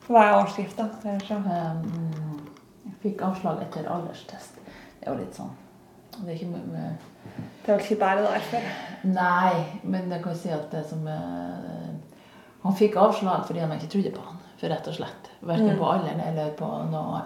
Hva 0.06 0.22
er 0.22 0.38
årsskrifta? 0.38 0.90
Um, 1.34 2.42
fikk 3.02 3.24
avslag 3.26 3.64
etter 3.66 3.90
alderstest. 3.90 4.60
Det 5.00 5.08
er 5.08 5.16
jo 5.16 5.22
litt 5.24 5.38
sånn 5.38 5.54
Det 6.22 6.30
er 6.32 6.36
ikke 6.38 6.52
mye 6.54 6.68
med 6.72 7.06
Det 7.66 7.72
er 7.74 7.78
vel 7.78 7.86
ikke 7.86 8.00
bare 8.00 8.24
derfor. 8.24 8.68
Nei, 9.04 9.80
men 9.84 10.12
jeg 10.12 10.22
kan 10.24 10.36
si 10.40 10.50
at 10.54 10.72
det 10.72 10.86
som 10.90 11.06
eh, 11.08 11.90
Han 12.64 12.76
fikk 12.78 12.96
avslag 12.98 13.44
fordi 13.46 13.60
de 13.62 13.76
ikke 13.80 13.92
trodde 13.94 14.12
på 14.16 14.24
han, 14.26 14.38
for 14.60 14.72
rett 14.74 14.88
og 14.88 14.96
slett. 14.98 15.30
Verken 15.46 15.74
Mm. 15.76 15.78
på 15.80 15.90
alderen 15.92 16.22
eller 16.26 16.52
på 16.58 16.70
noe 16.90 17.22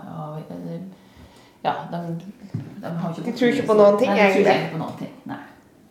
Ja, 1.63 1.73
de, 1.91 1.99
de 2.82 2.88
har 2.88 3.12
ikke 3.13 3.23
De 3.25 3.32
tror 3.38 3.49
ikke 3.54 3.67
på 3.67 3.75
noen 3.78 3.97
ting, 3.99 4.10
Nei, 4.12 4.19
egentlig. 4.19 4.56
ikke 4.56 4.71
på 4.73 4.78
noen 4.84 4.97
ting. 4.99 5.13
Nei. 5.28 5.38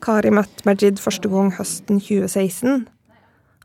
Kari 0.01 0.31
møtte 0.31 0.65
Majid 0.65 1.01
første 1.03 1.29
gang 1.29 1.51
høsten 1.57 2.01
2016, 2.01 2.87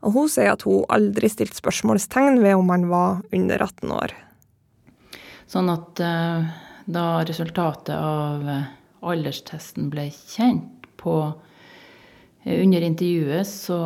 og 0.02 0.12
hun 0.12 0.28
sier 0.28 0.52
at 0.52 0.62
hun 0.66 0.84
aldri 0.92 1.28
stilte 1.32 1.56
spørsmålstegn 1.56 2.40
ved 2.42 2.54
om 2.58 2.68
han 2.74 2.88
var 2.90 3.22
under 3.32 3.62
18 3.64 3.92
år. 3.94 4.12
Sånn 5.48 5.70
at 5.72 6.00
eh, 6.00 6.48
da 6.86 7.04
resultatet 7.24 7.94
av 7.96 8.48
eh, 8.48 8.64
alderstesten 9.10 9.90
ble 9.92 10.08
kjent 10.12 10.88
på 11.00 11.16
eh, 12.44 12.62
under 12.62 12.86
intervjuet, 12.86 13.48
så 13.48 13.78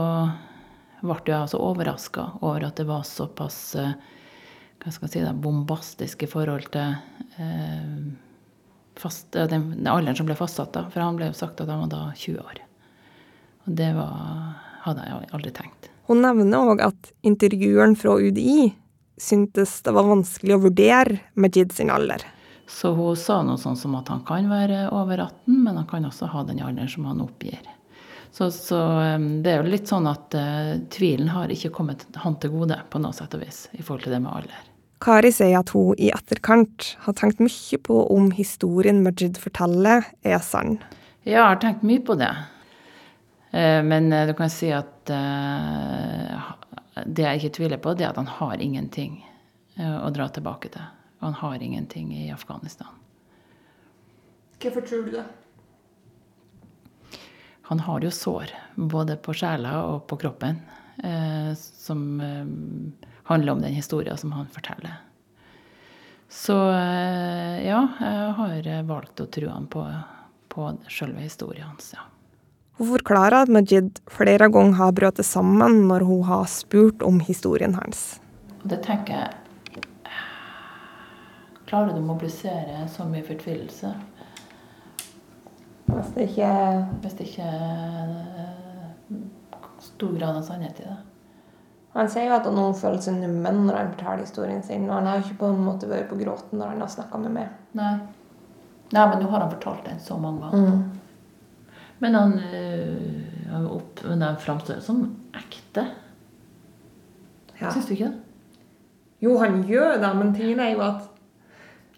ble 1.01 1.19
jeg 1.27 1.39
altså 1.39 1.61
overraska 1.63 2.31
over 2.43 2.69
at 2.69 2.79
det 2.81 2.89
var 2.89 3.05
såpass 3.07 3.59
eh, 3.79 3.93
hva 4.79 4.95
skal 4.95 5.09
jeg 5.11 5.27
si, 5.27 5.35
bombastisk 5.43 6.23
i 6.23 6.31
forhold 6.31 6.71
til 6.75 6.97
eh, 7.43 7.93
fast, 8.99 9.31
den, 9.35 9.71
alderen 9.87 10.17
som 10.19 10.29
ble 10.29 10.39
fastsatt. 10.39 10.73
da, 10.75 10.87
For 10.93 11.03
han 11.03 11.19
ble 11.19 11.31
jo 11.31 11.39
sagt 11.39 11.61
at 11.63 11.71
han 11.71 11.85
var 11.87 11.93
da 11.93 12.03
20 12.15 12.43
år. 12.43 12.65
Og 13.67 13.79
det 13.79 13.93
var, 13.99 14.59
hadde 14.87 15.07
jeg 15.07 15.31
aldri 15.37 15.55
tenkt. 15.55 15.91
Hun 16.09 16.23
nevner 16.25 16.73
òg 16.73 16.83
at 16.87 17.11
intervjueren 17.27 17.99
fra 17.99 18.15
UDI 18.17 18.71
syntes 19.21 19.81
det 19.85 19.93
var 19.93 20.07
vanskelig 20.09 20.57
å 20.57 20.63
vurdere 20.63 21.19
Majid 21.37 21.75
sin 21.75 21.91
alder. 21.93 22.23
Så 22.69 22.93
hun 22.93 23.17
sa 23.17 23.39
noe 23.43 23.57
sånn 23.57 23.77
som 23.81 23.95
at 23.97 24.11
han 24.13 24.21
kan 24.29 24.45
være 24.51 24.91
over 24.93 25.19
18, 25.25 25.65
men 25.65 25.77
han 25.81 25.87
kan 25.89 26.05
også 26.05 26.27
ha 26.29 26.43
den 26.45 26.61
alderen 26.61 26.89
som 26.93 27.07
han 27.09 27.23
oppgir. 27.25 27.65
Så, 28.31 28.51
så 28.53 28.77
det 29.43 29.51
er 29.51 29.57
jo 29.63 29.71
litt 29.73 29.89
sånn 29.89 30.07
at 30.07 30.35
uh, 30.37 30.77
tvilen 30.93 31.29
har 31.33 31.49
ikke 31.49 31.71
kommet 31.75 32.05
han 32.21 32.37
til 32.43 32.51
gode 32.53 32.77
på 32.93 32.99
noe 33.01 33.13
sett 33.17 33.35
og 33.35 33.41
vis 33.41 33.69
i 33.73 33.81
forhold 33.81 34.05
til 34.05 34.13
det 34.15 34.21
med 34.21 34.33
alder. 34.43 34.67
Kari 35.01 35.33
sier 35.33 35.59
at 35.63 35.73
hun 35.73 35.97
i 35.97 36.13
etterkant 36.13 36.97
har 37.07 37.15
tenkt 37.17 37.41
mye 37.41 37.79
på 37.89 37.97
om 38.13 38.29
historien 38.37 39.01
Majid 39.05 39.39
forteller, 39.41 40.05
er 40.21 40.39
sann. 40.45 40.77
Ja, 41.23 41.31
jeg 41.31 41.47
har 41.47 41.57
tenkt 41.63 41.83
mye 41.89 42.03
på 42.05 42.19
det. 42.21 42.35
Eh, 43.57 43.81
Men 43.87 44.13
eh, 44.13 44.27
du 44.29 44.35
kan 44.37 44.53
si 44.53 44.69
at 44.75 45.09
det 45.09 45.17
jeg 47.25 47.41
ikke 47.41 47.57
tviler 47.57 47.81
på, 47.81 47.97
det 47.97 48.05
er 48.05 48.13
at 48.13 48.21
han 48.21 48.29
har 48.29 48.61
ingenting 48.61 49.25
å 49.79 50.11
dra 50.13 50.29
tilbake 50.35 50.69
til. 50.75 50.83
Han 51.19 51.35
har 51.35 51.63
ingenting 51.63 52.15
i 52.17 52.31
Afghanistan. 52.31 52.95
Hvorfor 54.63 54.81
tror 54.81 55.03
du 55.03 55.11
det? 55.11 55.25
Han 57.63 57.81
har 57.81 58.01
jo 58.01 58.11
sår, 58.11 58.51
både 58.75 59.17
på 59.17 59.35
sjela 59.37 59.83
og 59.91 60.07
på 60.09 60.17
kroppen, 60.17 60.61
eh, 61.05 61.53
som 61.55 62.21
eh, 62.21 62.47
handler 63.29 63.53
om 63.53 63.61
den 63.63 63.75
historien 63.77 64.17
som 64.17 64.33
han 64.33 64.47
forteller. 64.47 64.95
Så 66.29 66.57
eh, 66.73 67.67
ja, 67.67 67.83
jeg 68.01 68.33
har 68.39 68.87
valgt 68.89 69.21
å 69.21 69.27
tro 69.27 69.51
han 69.53 69.67
på, 69.69 69.85
på 70.49 70.71
selve 70.89 71.21
historien 71.27 71.69
hans, 71.69 71.93
ja. 71.93 72.07
Hun 72.79 72.93
forklarer 72.93 73.43
at 73.43 73.51
Majid 73.51 73.99
flere 74.07 74.47
ganger 74.55 74.79
har 74.79 74.93
brutt 74.95 75.19
sammen 75.27 75.81
når 75.91 76.05
hun 76.07 76.23
har 76.29 76.45
spurt 76.47 77.03
om 77.03 77.19
historien 77.21 77.75
hans. 77.75 78.21
Det 78.63 78.79
tenker 78.85 79.17
jeg 79.19 79.48
Klarer 81.69 81.93
du 81.93 82.01
å 82.01 82.07
mobilisere 82.07 82.87
så 82.89 83.05
mye 83.09 83.27
fortvilelse 83.27 83.91
Hvis 85.89 86.15
det 86.15 86.29
ikke 86.31 86.53
hvis 87.03 87.19
det 87.19 87.29
ikke 87.29 87.49
er 87.49 88.15
stor 89.83 90.15
grad 90.17 90.41
av 90.41 90.45
sannhet 90.47 90.81
i 90.83 90.87
det? 90.89 90.97
Han 91.97 92.11
sier 92.13 92.29
jo 92.29 92.37
at 92.37 92.47
noen 92.53 92.77
føler 92.77 93.01
seg 93.03 93.17
nummen 93.19 93.65
når 93.67 93.77
han 93.79 93.93
forteller 93.95 94.23
historien 94.27 94.63
sin, 94.63 94.85
og 94.87 94.99
han 94.99 95.09
har 95.09 95.19
jo 95.19 95.25
ikke 95.25 95.41
på 95.41 95.51
en 95.51 95.65
måte 95.65 95.89
vært 95.91 96.11
på 96.11 96.19
gråten 96.21 96.61
når 96.61 96.75
han 96.75 96.83
har 96.85 96.91
snakka 96.93 97.21
med 97.23 97.35
meg. 97.35 97.55
Nei. 97.79 97.95
Nei, 98.93 99.05
men 99.11 99.23
nå 99.23 99.31
har 99.33 99.45
han 99.45 99.53
fortalt 99.53 99.89
den 99.89 99.99
så 100.03 100.19
mange 100.21 100.47
ganger. 100.47 100.79
Men 101.99 102.15
han, 102.15 102.37
øh, 102.39 103.49
han, 103.51 103.67
opp, 103.75 104.05
men 104.07 104.23
han 104.23 104.39
framstår 104.39 104.79
som 104.85 105.03
ekte. 105.37 105.89
Ja. 107.59 107.73
Syns 107.73 107.89
du 107.89 107.97
ikke 107.97 108.13
det? 108.13 108.21
Jo, 109.25 109.35
han 109.43 109.65
gjør 109.67 109.99
det, 109.99 110.13
men 110.15 110.35
tingen 110.37 110.61
er 110.63 110.77
jo 110.77 110.85
at 110.87 111.08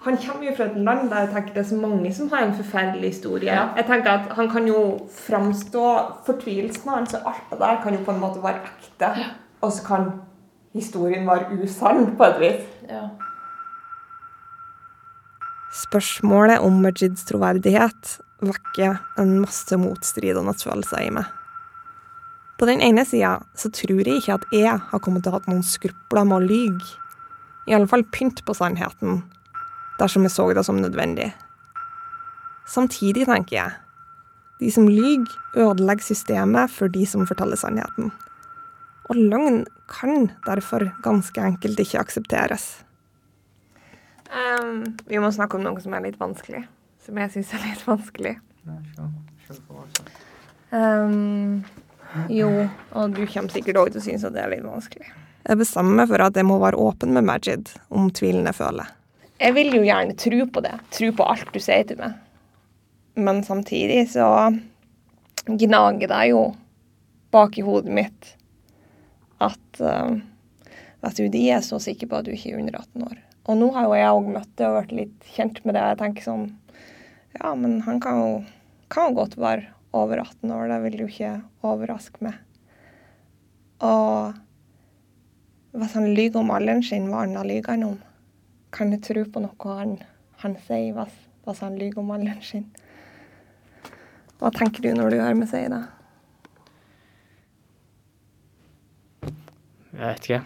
han 0.04 0.16
kommer 0.16 0.46
jo 0.46 0.54
fra 0.56 0.64
et 0.70 0.76
land 0.80 1.10
der 1.10 1.26
jeg 1.26 1.32
tenker 1.34 1.54
det 1.54 1.60
er 1.60 1.68
så 1.68 1.76
mange 1.76 2.10
som 2.16 2.30
har 2.32 2.46
en 2.46 2.54
forferdelig 2.56 3.10
historie. 3.12 3.52
Ja. 3.52 3.66
Jeg 3.76 3.84
tenker 3.84 4.10
at 4.10 4.30
Han 4.36 4.48
kan 4.48 4.68
jo 4.68 5.06
framstå 5.12 5.86
Fortvilelsen 6.26 6.88
hans 6.88 7.14
og 7.18 7.26
alt 7.28 7.50
det 7.50 7.58
der 7.60 7.82
kan 7.82 7.94
jo 7.94 8.04
på 8.04 8.14
en 8.14 8.22
måte 8.22 8.42
være 8.42 8.62
ekte. 8.64 9.10
Og 9.60 9.72
så 9.72 9.84
kan 9.84 10.06
historien 10.72 11.26
være 11.26 11.58
usann, 11.62 12.16
på 12.16 12.24
et 12.24 12.40
vis. 12.40 12.62
Ja. 12.88 13.08
Spørsmålet 15.82 16.64
om 16.64 16.80
Majids 16.80 17.26
troverdighet 17.28 18.16
vekker 18.40 18.96
en 19.20 19.36
masse 19.42 19.76
motstridende 19.76 20.54
følelser 20.56 21.04
i 21.04 21.10
meg. 21.12 21.28
På 22.56 22.66
den 22.68 22.80
ene 22.80 23.04
sida 23.04 23.38
så 23.56 23.68
tror 23.72 24.00
jeg 24.00 24.22
ikke 24.22 24.38
at 24.38 24.48
jeg 24.52 24.80
har 24.80 25.04
kommet 25.04 25.24
til 25.24 25.32
å 25.32 25.36
ha 25.36 25.40
hatt 25.40 25.50
noen 25.50 25.64
skrupler 25.64 26.24
med 26.24 26.38
å 26.38 26.48
lyge. 26.48 26.88
I 27.68 27.76
alle 27.76 27.88
fall 27.88 28.06
pynt 28.12 28.40
på 28.44 28.56
sannheten, 28.56 29.22
dersom 30.00 30.26
jeg 30.26 30.34
så 30.34 30.48
det 30.56 30.64
som 30.66 30.80
nødvendig. 30.80 31.30
Samtidig 32.70 33.26
tenker 33.28 33.56
jeg 33.56 33.78
de 34.60 34.70
som 34.70 34.88
lyver, 34.88 35.30
ødelegger 35.56 36.04
systemet 36.04 36.70
for 36.70 36.92
de 36.92 37.06
som 37.08 37.24
forteller 37.26 37.56
sannheten. 37.56 38.10
Og 39.08 39.16
løgn 39.16 39.64
kan 39.90 40.30
derfor 40.46 40.84
ganske 41.02 41.40
enkelt 41.40 41.80
ikke 41.80 41.98
aksepteres. 42.00 42.84
vi 45.08 45.18
må 45.18 45.30
snakke 45.34 45.56
om 45.56 45.64
noe 45.64 45.80
som 45.82 45.96
er 45.96 46.04
litt 46.04 46.20
vanskelig. 46.20 46.62
Som 47.02 47.18
jeg 47.18 47.32
syns 47.32 47.54
er 47.56 47.64
litt 47.64 47.86
vanskelig. 47.88 48.36
Um, 50.70 51.64
jo, 52.30 52.50
og 52.94 53.16
du 53.16 53.24
kommer 53.26 53.50
sikkert 53.50 53.80
òg 53.80 53.90
til 53.90 54.02
å 54.02 54.04
synes 54.04 54.28
at 54.28 54.36
det 54.36 54.44
er 54.44 54.54
litt 54.54 54.66
vanskelig. 54.68 55.08
Jeg 55.48 55.58
bestemmer 55.58 56.02
meg 56.02 56.12
for 56.12 56.22
at 56.22 56.36
jeg 56.36 56.46
må 56.46 56.60
være 56.62 56.78
åpen 56.78 57.16
med 57.16 57.26
Majid 57.26 57.72
om 57.88 58.10
tvilen 58.14 58.46
jeg 58.46 58.60
føler. 58.60 58.92
Jeg 59.40 59.56
vil 59.56 59.72
jo 59.72 59.84
gjerne 59.86 60.16
tro 60.20 60.42
på 60.52 60.60
det. 60.64 60.74
Tro 60.92 61.08
på 61.16 61.26
alt 61.32 61.48
du 61.54 61.62
sier 61.64 61.86
til 61.88 61.96
meg. 62.00 62.18
Men 63.16 63.40
samtidig 63.44 64.02
så 64.12 64.26
gnager 65.46 66.10
det 66.10 66.24
jo 66.28 66.42
bak 67.32 67.56
i 67.56 67.64
hodet 67.64 67.94
mitt 67.94 68.34
at 69.40 69.80
uh, 69.80 70.12
du, 71.16 71.22
de 71.32 71.42
er 71.48 71.64
så 71.64 71.78
sikker 71.80 72.10
på 72.10 72.18
at 72.18 72.28
du 72.28 72.34
ikke 72.34 72.52
er 72.52 72.60
under 72.60 72.76
18 72.82 73.06
år. 73.06 73.16
Og 73.48 73.56
nå 73.56 73.70
har 73.72 73.88
jo 73.88 73.96
jeg 73.96 74.18
òg 74.18 74.28
møtt 74.34 74.52
det 74.60 74.68
og 74.68 74.76
vært 74.76 74.92
litt 74.98 75.32
kjent 75.32 75.62
med 75.64 75.76
det. 75.78 75.86
Jeg 75.88 76.00
tenker 76.02 76.26
sånn 76.26 76.46
Ja, 77.38 77.54
men 77.56 77.80
han 77.86 78.02
kan 78.02 78.20
jo, 78.20 78.30
kan 78.92 79.08
jo 79.08 79.22
godt 79.22 79.38
være 79.40 79.70
over 79.96 80.20
18 80.20 80.52
år. 80.52 80.68
Det 80.68 80.78
vil 80.84 81.00
jo 81.00 81.08
ikke 81.08 81.32
overraske 81.64 82.28
meg. 82.28 82.36
Og 83.80 84.36
hvis 85.80 85.96
han 85.96 86.12
lyver 86.12 86.42
om 86.42 86.52
alderen 86.52 86.84
sin, 86.84 87.08
hva 87.08 87.24
annet 87.24 87.48
lyver 87.48 87.72
han 87.72 87.88
om? 87.94 87.98
Kan 88.70 88.92
jeg 88.94 89.02
tro 89.02 89.24
på 89.26 89.42
noe 89.42 89.76
han, 89.76 89.96
han 90.42 90.56
sier 90.66 90.94
hvis, 90.96 91.16
hvis 91.44 91.62
han 91.64 91.78
lyver 91.78 92.02
om 92.02 92.12
alderen 92.14 92.44
sin? 92.44 92.68
Hva 94.40 94.52
tenker 94.54 94.86
du 94.86 94.94
når 94.96 95.12
du 95.12 95.20
hører 95.20 95.36
meg 95.36 95.50
si 95.50 95.64
det? 95.68 95.80
Jeg 99.90 100.06
vet 100.06 100.28
ikke. 100.30 100.44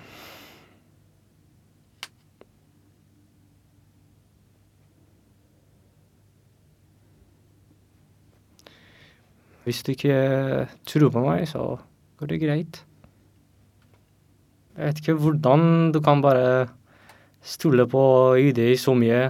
Hvis 9.64 9.82
du 9.84 9.92
ikke 9.94 10.16
tror 10.84 11.12
på 11.14 11.22
meg, 11.24 11.46
så 11.48 11.76
går 12.18 12.32
det 12.32 12.40
greit. 12.42 12.80
Jeg 14.74 14.90
vet 14.90 15.04
ikke 15.04 15.20
hvordan 15.22 15.92
du 15.94 16.00
kan 16.02 16.20
bare 16.24 16.66
stole 17.44 17.86
på 17.90 18.02
UD 18.40 18.60
så 18.80 18.94
mye. 18.96 19.28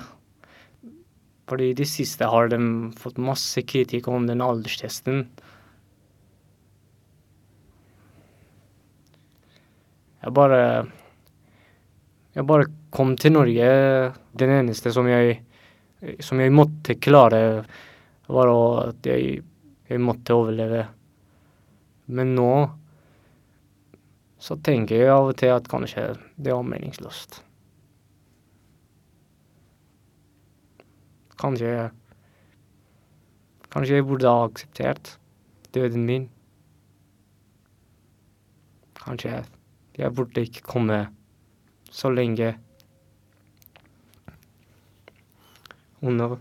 Fordi 1.51 1.71
i 1.71 1.77
det 1.77 1.87
siste 1.91 2.29
har 2.31 2.49
de 2.49 2.59
fått 2.97 3.21
masse 3.21 3.63
kritikk 3.67 4.09
om 4.09 4.29
den 4.29 4.45
alderstesten. 4.45 5.27
Jeg 10.25 10.33
bare 10.33 10.87
Jeg 12.35 12.47
bare 12.47 12.67
kom 12.91 13.17
til 13.17 13.33
Norge. 13.33 13.67
Den 14.35 14.51
eneste 14.51 14.93
som 14.93 15.07
jeg 15.07 15.43
som 16.21 16.41
jeg 16.41 16.53
måtte 16.53 16.97
klare, 17.01 17.65
var 18.29 18.51
at 18.89 19.07
jeg, 19.07 19.41
jeg 19.89 20.01
måtte 20.03 20.37
overleve. 20.37 20.85
Men 22.13 22.35
nå 22.37 22.53
så 24.45 24.59
tenker 24.61 25.01
jeg 25.01 25.13
av 25.13 25.31
og 25.31 25.39
til 25.41 25.55
at 25.55 25.69
kanskje 25.71 26.11
det 26.37 26.53
var 26.53 26.67
meningsløst. 26.69 27.41
Kanskje 31.45 31.91
Kanskje 33.71 33.95
jeg 33.95 34.05
burde 34.07 34.29
ha 34.29 34.45
akseptert 34.47 35.21
døden 35.75 36.05
min. 36.09 36.31
Kanskje 39.05 39.45
jeg 39.99 40.15
burde 40.15 40.41
ikke 40.41 40.63
komme 40.63 41.09
så 41.91 42.11
lenge 42.11 42.55
under 46.01 46.37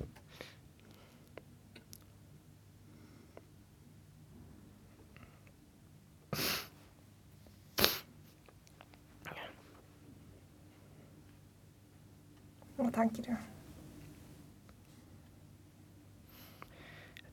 Hva 12.77 12.87
tenker 12.91 13.27
du? 13.27 13.52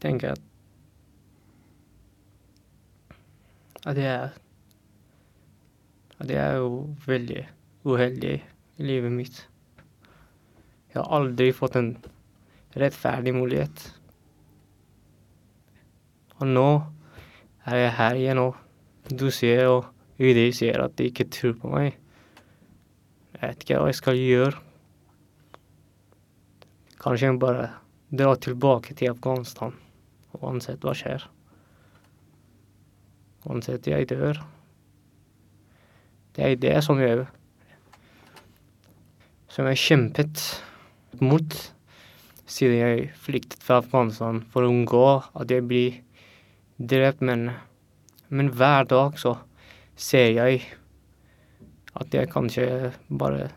Tenker 0.02 0.34
at 0.34 0.46
at 3.88 3.96
jeg 3.96 4.30
at 6.20 6.28
jeg 6.28 6.40
er 6.40 6.58
jo 6.60 6.96
veldig 7.06 7.44
uheldig 7.88 8.34
i 8.80 8.84
livet 8.84 9.12
mitt. 9.12 9.38
Jeg 10.92 11.00
har 11.00 11.14
aldri 11.16 11.48
fått 11.56 11.78
en 11.80 11.94
rettferdig 12.76 13.32
mulighet. 13.32 13.86
Og 16.40 16.48
nå 16.50 16.68
er 17.64 17.80
jeg 17.84 17.94
her 17.96 18.20
igjen, 18.20 18.42
og 18.42 19.16
du 19.16 19.30
sier, 19.32 19.64
og 19.70 19.88
UD 20.20 20.42
sier 20.56 20.80
at 20.84 20.96
de 20.98 21.08
ikke 21.08 21.28
tror 21.32 21.56
på 21.62 21.72
meg. 21.72 21.96
Jeg 23.36 23.42
vet 23.42 23.64
ikke 23.64 23.80
hva 23.80 23.88
jeg 23.88 24.00
skal 24.00 24.20
gjøre. 24.20 24.64
Kanskje 27.00 27.30
jeg 27.30 27.40
bare 27.40 27.70
drar 28.12 28.36
tilbake 28.44 28.92
til 28.98 29.14
Afghanistan, 29.14 29.72
uansett 30.38 30.82
hva 30.84 30.94
skjer. 30.96 31.26
Uansett 33.48 33.88
jeg 33.88 34.08
dør. 34.10 34.40
Det 36.36 36.46
er 36.46 36.58
det 36.60 36.76
som 36.86 37.00
jeg 37.02 37.26
Som 39.50 39.66
jeg 39.66 39.80
kjempet 39.82 40.42
mot 41.18 41.56
siden 42.46 42.76
jeg 42.78 43.08
flyktet 43.18 43.64
fra 43.66 43.80
Afghanistan 43.80 44.44
for 44.46 44.62
å 44.62 44.70
unngå 44.70 45.06
at 45.18 45.50
jeg 45.50 45.64
blir 45.66 45.96
drept, 46.78 47.18
men, 47.20 47.48
men 48.30 48.52
hver 48.54 48.86
dag 48.86 49.18
så 49.18 49.34
ser 49.98 50.30
jeg 50.36 50.62
at 51.98 52.14
jeg 52.14 52.30
kanskje 52.30 52.92
bare 53.10 53.50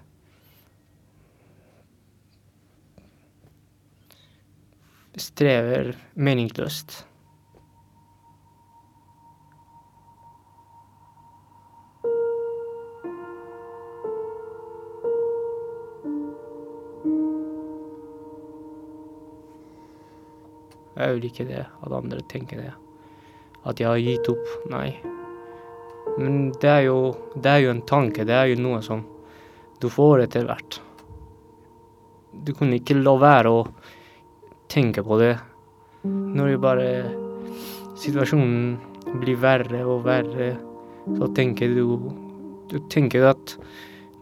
strever 5.19 5.93
meningsløst. 6.13 7.03
Jeg 20.93 21.17
vil 21.17 21.25
ikke 21.27 21.45
det, 21.49 21.63
at 21.65 21.93
andre 21.93 22.21
tenker 22.29 22.61
det. 22.61 22.71
At 23.65 23.79
jeg 23.81 23.89
har 23.89 24.01
gitt 24.01 24.29
opp. 24.29 24.53
Nei. 24.71 24.93
Men 26.17 26.51
det 26.61 26.69
er 26.69 26.85
jo, 26.87 26.97
det 27.35 27.49
er 27.49 27.63
jo 27.63 27.73
en 27.73 27.81
tanke, 27.89 28.25
det 28.27 28.35
er 28.37 28.51
jo 28.51 28.61
noe 28.61 28.81
som 28.85 29.01
du 29.81 29.89
får 29.91 30.27
etter 30.27 30.45
hvert. 30.47 30.77
Du 32.45 32.53
kunne 32.57 32.77
ikke 32.79 32.99
la 32.99 33.13
være 33.19 33.51
å 33.51 33.65
tenke 34.71 35.03
på 35.05 35.17
det. 35.21 35.35
Når 36.03 36.53
jeg 36.53 36.63
bare 36.63 36.87
Situasjonen 38.03 38.79
blir 39.21 39.37
verre 39.39 39.83
og 39.85 40.01
verre, 40.07 40.55
så 41.05 41.27
tenker 41.37 41.71
du 41.71 42.11
Du 42.71 42.79
tenker 42.89 43.27
at 43.29 43.57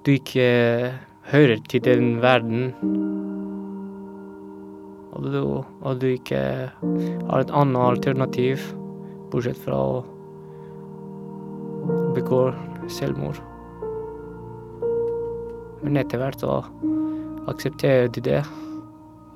du 0.06 0.12
ikke 0.12 0.92
hører 1.32 1.62
til 1.70 1.84
den 1.86 2.22
verden. 2.22 2.74
Og 5.14 5.24
du, 5.24 5.64
og 5.82 6.02
du 6.02 6.08
ikke 6.12 6.42
har 6.74 7.40
et 7.40 7.54
annet 7.54 7.80
alternativ, 7.86 8.66
bortsett 9.32 9.60
fra 9.62 9.78
å 9.78 10.02
begå 12.18 12.42
selvmord. 12.92 13.40
Men 15.82 16.02
etter 16.02 16.22
hvert 16.22 16.42
så 16.42 16.60
aksepterer 17.52 18.12
du 18.14 18.20
det, 18.26 18.42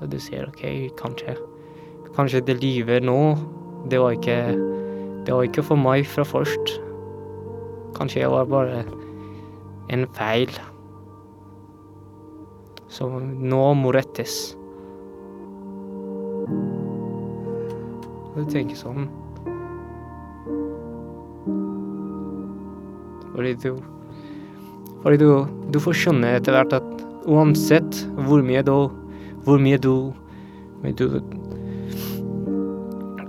og 0.02 0.10
du 0.12 0.18
sier 0.20 0.50
OK, 0.50 0.64
kanskje 1.00 1.38
Kanskje 2.16 2.40
det 2.48 2.62
livet 2.62 3.04
nå, 3.04 3.36
det 3.92 4.00
var 4.00 4.16
ikke 4.16 4.38
Det 5.26 5.34
var 5.34 5.44
ikke 5.44 5.64
for 5.66 5.80
meg 5.80 6.06
fra 6.08 6.24
først. 6.24 6.78
Kanskje 7.98 8.22
jeg 8.22 8.32
var 8.32 8.46
bare 8.48 8.84
en 9.92 10.06
feil 10.16 10.52
som 12.88 13.18
nå 13.50 13.64
må 13.76 13.92
rettes. 13.96 14.56
Og 18.36 18.44
du 18.44 18.52
tenker 18.52 18.78
sånn 18.80 19.08
Fordi 23.34 23.56
du 23.64 23.72
Fordi 25.02 25.20
du, 25.22 25.30
du 25.74 25.82
får 25.82 25.98
skjønne 26.04 26.36
etter 26.38 26.56
hvert 26.56 26.78
at 26.80 26.92
uansett 27.26 28.06
hvor 28.28 28.44
mye 28.46 28.62
du 28.66 28.76
Hvor 29.46 29.62
mye 29.62 29.78
du 29.78 30.14
du, 30.94 31.22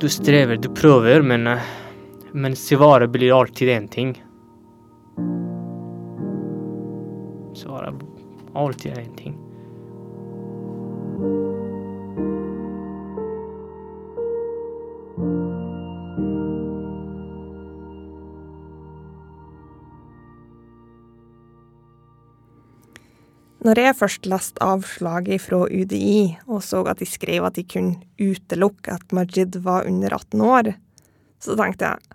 du 0.01 0.09
strever, 0.09 0.57
du 0.57 0.69
prøver, 0.69 1.23
men, 1.23 1.49
men 2.33 2.57
svaret 2.57 3.11
blir 3.13 3.33
alltid 3.33 3.69
én 3.69 3.89
ting. 3.89 4.13
Svaret 7.57 7.95
er 7.95 8.61
alltid 8.61 8.93
én 8.93 9.17
ting. 9.17 9.37
Når 23.67 23.81
jeg 23.83 23.97
først 23.99 24.27
leste 24.31 24.63
avslaget 24.63 25.43
fra 25.43 25.65
UDI 25.67 26.37
og 26.47 26.61
så 26.63 26.85
at 26.87 27.01
de 27.01 27.07
skrev 27.09 27.49
at 27.49 27.57
de 27.57 27.65
kunne 27.67 27.99
utelukke 28.23 28.93
at 28.95 29.15
Majid 29.17 29.59
var 29.65 29.89
under 29.89 30.13
18 30.15 30.45
år, 30.45 30.69
så 31.43 31.57
tenkte 31.59 31.89
jeg 31.89 32.13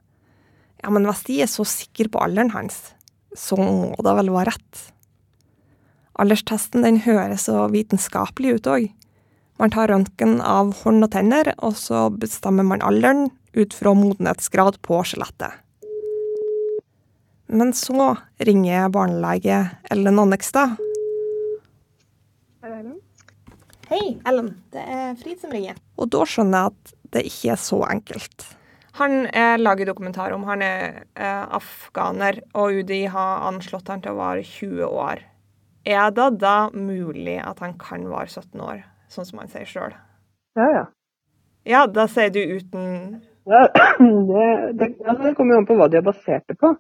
ja, 0.82 0.90
men 0.90 1.04
hvis 1.06 1.26
de 1.28 1.42
er 1.44 1.50
så 1.52 1.66
sikre 1.68 2.08
på 2.14 2.22
alderen 2.24 2.54
hans, 2.56 2.94
så 3.38 3.58
må 3.60 3.92
det 4.00 4.14
vel 4.18 4.32
være 4.34 4.54
rett. 4.54 4.80
Alderstesten 6.22 6.88
den 6.88 7.02
høres 7.04 7.46
så 7.50 7.68
vitenskapelig 7.74 8.56
ut 8.58 8.70
òg. 8.72 8.88
Man 9.62 9.74
tar 9.76 9.92
røntgen 9.92 10.40
av 10.42 10.72
hånd 10.82 11.06
og 11.06 11.12
tenner, 11.14 11.52
og 11.62 11.76
så 11.78 12.08
bestemmer 12.10 12.66
man 12.66 12.82
alderen 12.82 13.28
ut 13.54 13.76
fra 13.78 13.94
modenhetsgrad 13.94 14.80
på 14.88 15.04
skjelettet. 15.06 15.60
Men 17.52 17.76
så 17.78 18.16
ringer 18.42 18.90
barnelege 18.96 19.68
Ellen 19.92 20.24
Annekstad 20.24 20.80
Hei, 22.71 24.21
Ellen. 24.27 24.49
Det 24.71 24.79
er 24.79 25.15
Frid 25.19 25.41
som 25.41 25.51
ringer. 25.51 25.75
Og 25.99 26.07
da 26.13 26.23
skjønner 26.23 26.62
jeg 26.62 26.71
at 26.71 26.93
det 27.12 27.23
ikke 27.27 27.49
er 27.51 27.60
så 27.60 27.79
enkelt. 27.84 28.45
Han 28.99 29.25
eh, 29.27 29.57
lager 29.60 29.89
dokumentar 29.89 30.31
om 30.36 30.45
han 30.47 30.63
er 30.63 31.01
eh, 31.15 31.43
afghaner, 31.57 32.39
og 32.55 32.79
UDI 32.79 33.01
har 33.12 33.43
anslått 33.49 33.91
han 33.91 34.03
til 34.03 34.13
å 34.13 34.19
være 34.21 34.45
20 34.47 34.88
år. 34.88 35.25
Er 35.84 36.15
det 36.15 36.29
da 36.39 36.55
mulig 36.71 37.39
at 37.43 37.60
han 37.60 37.75
kan 37.81 38.07
være 38.07 38.29
17 38.29 38.63
år, 38.63 38.82
sånn 39.11 39.28
som 39.28 39.43
han 39.43 39.51
sier 39.51 39.67
sjøl? 39.67 39.97
Ja, 40.59 40.67
ja. 40.78 40.86
Ja, 41.67 41.86
da 41.91 42.07
sier 42.09 42.32
du 42.34 42.39
uten 42.39 43.19
ja 43.51 43.59
det, 44.32 44.47
det, 44.80 44.88
altså 45.03 45.24
det 45.26 45.36
kommer 45.38 45.55
jo 45.55 45.61
an 45.61 45.67
på 45.69 45.76
hva 45.78 45.88
de 45.91 45.97
er 45.99 46.05
basert 46.05 46.45
det 46.47 46.55
på. 46.61 46.72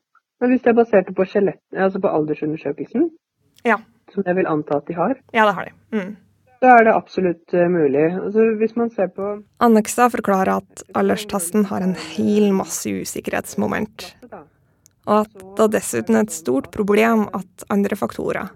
Men 0.41 0.53
hvis 0.53 0.63
de 0.63 0.71
er 0.71 0.77
basert 0.77 1.09
på 1.17 1.25
skjelett, 1.27 1.61
altså 1.75 1.99
på 1.99 2.15
aldersundersøkelsen, 2.15 3.11
Ja. 3.67 3.77
Som 4.13 4.25
jeg 4.25 4.37
vil 4.37 4.49
anta 4.49 4.81
at 4.81 4.89
de 4.89 4.97
har, 4.97 5.15
Ja, 5.33 5.45
det 5.47 5.55
har 5.57 5.69
de. 5.69 5.73
Mm. 5.95 6.11
Da 6.61 6.75
er 6.77 6.85
det 6.85 6.93
absolutt 6.93 7.53
eh, 7.57 7.69
mulig. 7.73 8.03
Altså 8.13 8.45
hvis 8.59 8.75
man 8.77 8.91
ser 8.93 9.09
på 9.15 9.31
Annekstad 9.65 10.13
forklarer 10.13 10.59
at 10.59 10.83
alderstasten 10.93 11.65
har 11.71 11.81
en 11.81 11.95
hel 12.13 12.51
masse 12.53 12.89
usikkerhetsmoment, 12.89 14.11
og 15.09 15.15
at 15.23 15.45
det 15.57 15.71
dessuten 15.79 16.19
er 16.19 16.27
et 16.27 16.35
stort 16.35 16.69
problem 16.75 17.25
at 17.33 17.65
andre 17.73 17.97
faktorer, 17.97 18.51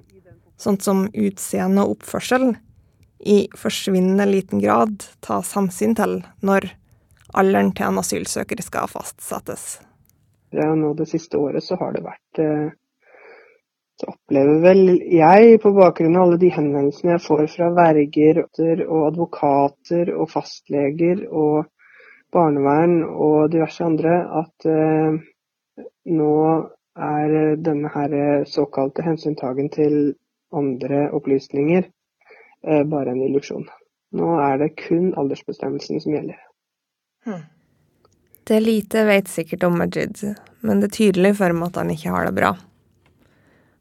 sånn 0.62 0.78
som 0.80 1.08
utseende 1.10 1.82
og 1.82 1.98
oppførsel, 1.98 2.54
i 3.26 3.48
forsvinnende 3.58 4.28
liten 4.30 4.62
grad 4.62 5.08
tas 5.26 5.56
hensyn 5.58 5.96
til 5.98 6.20
når 6.46 6.68
alderen 7.34 7.72
til 7.74 7.90
en 7.90 8.02
asylsøker 8.04 8.62
skal 8.62 8.92
fastsettes. 8.92 9.80
ja, 10.52 10.70
nå 10.76 10.94
det 10.94 11.08
siste 11.10 11.38
året 11.42 11.64
så 11.64 11.76
har 11.82 11.96
det 11.96 12.04
vært 12.06 12.40
eh, 12.40 12.70
så 14.00 14.10
opplever 14.12 14.60
vel 14.64 14.82
jeg, 15.08 15.60
på 15.64 15.72
bakgrunn 15.76 16.18
av 16.18 16.26
alle 16.26 16.40
de 16.42 16.50
henvendelsene 16.52 17.16
jeg 17.16 17.24
får 17.24 17.46
fra 17.54 17.70
verger 17.78 18.42
og 18.44 19.06
advokater 19.08 20.12
og 20.16 20.30
fastleger 20.34 21.24
og 21.32 21.70
barnevern 22.36 23.00
og 23.06 23.54
diverse 23.54 23.86
andre, 23.86 24.18
at 24.44 24.68
eh, 24.68 25.16
nå 26.12 26.36
er 26.96 27.56
denne 27.64 27.92
her 27.94 28.44
såkalte 28.48 29.04
hensyntagen 29.06 29.72
til 29.72 30.16
andre 30.56 31.10
opplysninger 31.16 31.84
eh, 31.88 32.84
bare 32.84 33.16
en 33.16 33.24
illusjon. 33.30 33.68
Nå 34.16 34.36
er 34.44 34.60
det 34.60 34.76
kun 34.80 35.14
aldersbestemmelsen 35.18 36.04
som 36.04 36.16
gjelder. 36.16 36.40
Hm. 37.26 37.44
Det 38.46 38.60
lite 38.62 39.08
vet 39.08 39.32
sikkert 39.32 39.64
om 39.66 39.80
Majid, 39.80 40.20
men 40.62 40.82
det 40.82 40.92
er 40.92 40.98
tydelig 41.00 41.38
for 41.40 41.56
meg 41.56 41.72
at 41.72 41.80
han 41.82 41.92
ikke 41.96 42.14
har 42.14 42.28
det 42.28 42.36
bra. 42.38 42.52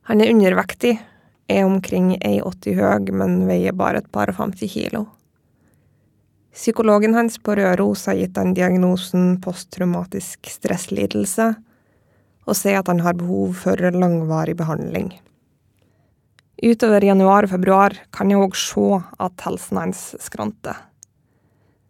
Han 0.05 0.21
er 0.21 0.31
undervektig, 0.35 0.99
er 1.49 1.65
omkring 1.65 2.15
1,80 2.19 2.77
høy, 2.77 3.13
men 3.17 3.45
veier 3.49 3.77
bare 3.77 4.03
et 4.03 4.11
par 4.13 4.29
og 4.33 4.37
50 4.37 4.73
kilo. 4.75 5.07
Psykologen 6.55 7.17
hans 7.17 7.39
på 7.43 7.57
Røros 7.59 8.05
har 8.07 8.19
gitt 8.19 8.37
han 8.39 8.53
diagnosen 8.55 9.39
posttraumatisk 9.43 10.47
stresslidelse, 10.53 11.55
og 12.45 12.59
sier 12.59 12.83
at 12.83 12.91
han 12.93 13.01
har 13.03 13.17
behov 13.17 13.57
for 13.65 13.81
langvarig 13.97 14.55
behandling. 14.61 15.09
Utover 16.63 17.03
januar 17.03 17.49
og 17.49 17.55
februar 17.57 17.97
kan 18.15 18.31
jeg 18.31 18.45
òg 18.45 18.55
se 18.61 18.87
at 19.25 19.49
helsen 19.49 19.81
hans 19.81 20.05
skranter. 20.23 20.77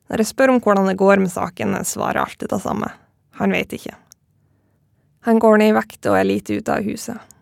Når 0.08 0.22
jeg 0.22 0.30
spør 0.30 0.54
om 0.54 0.62
hvordan 0.62 0.88
det 0.88 0.98
går 1.02 1.20
med 1.20 1.34
saken, 1.34 1.76
svarer 1.84 2.22
alltid 2.22 2.54
det 2.54 2.62
samme. 2.62 2.88
Han 3.42 3.52
vet 3.52 3.74
ikke. 3.74 3.98
Han 5.26 5.40
går 5.42 5.60
ned 5.60 5.74
i 5.74 5.76
vekt 5.76 6.06
og 6.06 6.18
er 6.18 6.28
lite 6.28 6.60
ute 6.60 6.72
av 6.72 6.84
huset. 6.86 7.33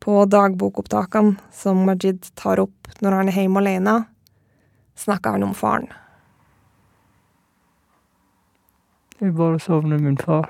På 0.00 0.24
dagbokopptakene 0.24 1.36
som 1.52 1.84
Majid 1.84 2.24
tar 2.34 2.60
opp 2.62 2.88
når 3.04 3.18
han 3.18 3.28
er 3.28 3.36
hjemme 3.42 3.60
alene, 3.60 3.96
snakker 4.96 5.36
han 5.36 5.44
om 5.44 5.52
faren. 5.54 5.90
Jeg 9.20 9.36
bare 9.36 9.60
savner 9.60 10.00
min 10.00 10.16
far. 10.16 10.48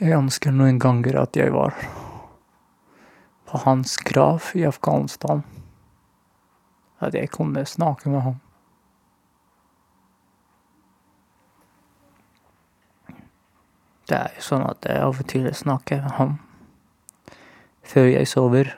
Jeg 0.00 0.16
ønsker 0.16 0.50
noen 0.50 0.80
ganger 0.82 1.20
at 1.20 1.36
jeg 1.38 1.52
var 1.54 1.76
på 3.52 3.58
hans 3.58 3.96
grav 3.96 4.42
i 4.54 4.64
Afghanistan. 4.64 5.42
At 6.98 7.14
jeg 7.14 7.28
kunne 7.30 7.66
snakke 7.66 8.08
med 8.08 8.20
ham. 8.20 8.38
Det 14.08 14.16
er 14.16 14.32
jo 14.38 14.46
sånn 14.46 14.64
at 14.64 14.88
jeg 14.88 15.04
av 15.04 15.20
og 15.20 15.28
til 15.28 15.50
snakker 15.52 16.00
med 16.00 16.16
ham 16.16 16.34
før 17.92 18.08
jeg 18.08 18.32
sover. 18.32 18.72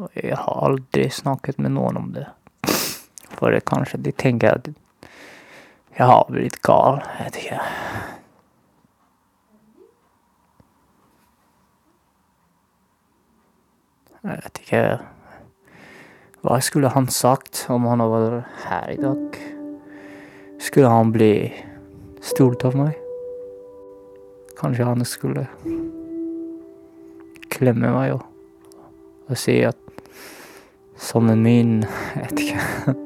Og 0.00 0.16
jeg 0.16 0.40
har 0.40 0.64
aldri 0.64 1.10
snakket 1.12 1.60
med 1.60 1.76
noen 1.76 2.00
om 2.00 2.10
det. 2.16 2.30
For 3.36 3.52
kanskje 3.68 4.00
de 4.08 4.16
tenker 4.16 4.56
at 4.56 4.72
jeg 5.96 6.08
har 6.08 6.28
blitt 6.32 6.62
gal. 6.64 7.02
Jeg 7.18 7.28
vet 7.28 7.42
ikke. 7.44 8.15
Jeg 14.26 14.40
vet 14.42 14.58
ikke 14.58 14.78
Hva 16.42 16.56
skulle 16.64 16.90
han 16.90 17.06
sagt 17.14 17.60
om 17.70 17.84
han 17.86 18.02
var 18.10 18.40
her 18.64 18.88
i 18.90 18.98
dag? 18.98 19.36
Skulle 20.62 20.90
han 20.90 21.12
bli 21.14 21.52
stolt 22.24 22.64
av 22.66 22.74
meg? 22.74 22.96
Kanskje 24.58 24.88
han 24.88 25.04
skulle 25.06 25.46
klemme 27.52 27.92
meg 27.94 28.16
og, 28.16 28.24
og 29.30 29.38
si 29.38 29.60
at 29.68 29.78
sønnen 30.98 31.42
min 31.46 31.72
Jeg 31.86 32.22
vet 32.24 32.44
ikke. 32.46 32.60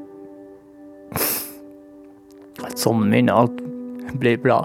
At 2.71 2.81
sønnen 2.81 3.13
min 3.13 3.29
alt 3.33 3.61
blir 4.17 4.41
bra. 4.41 4.63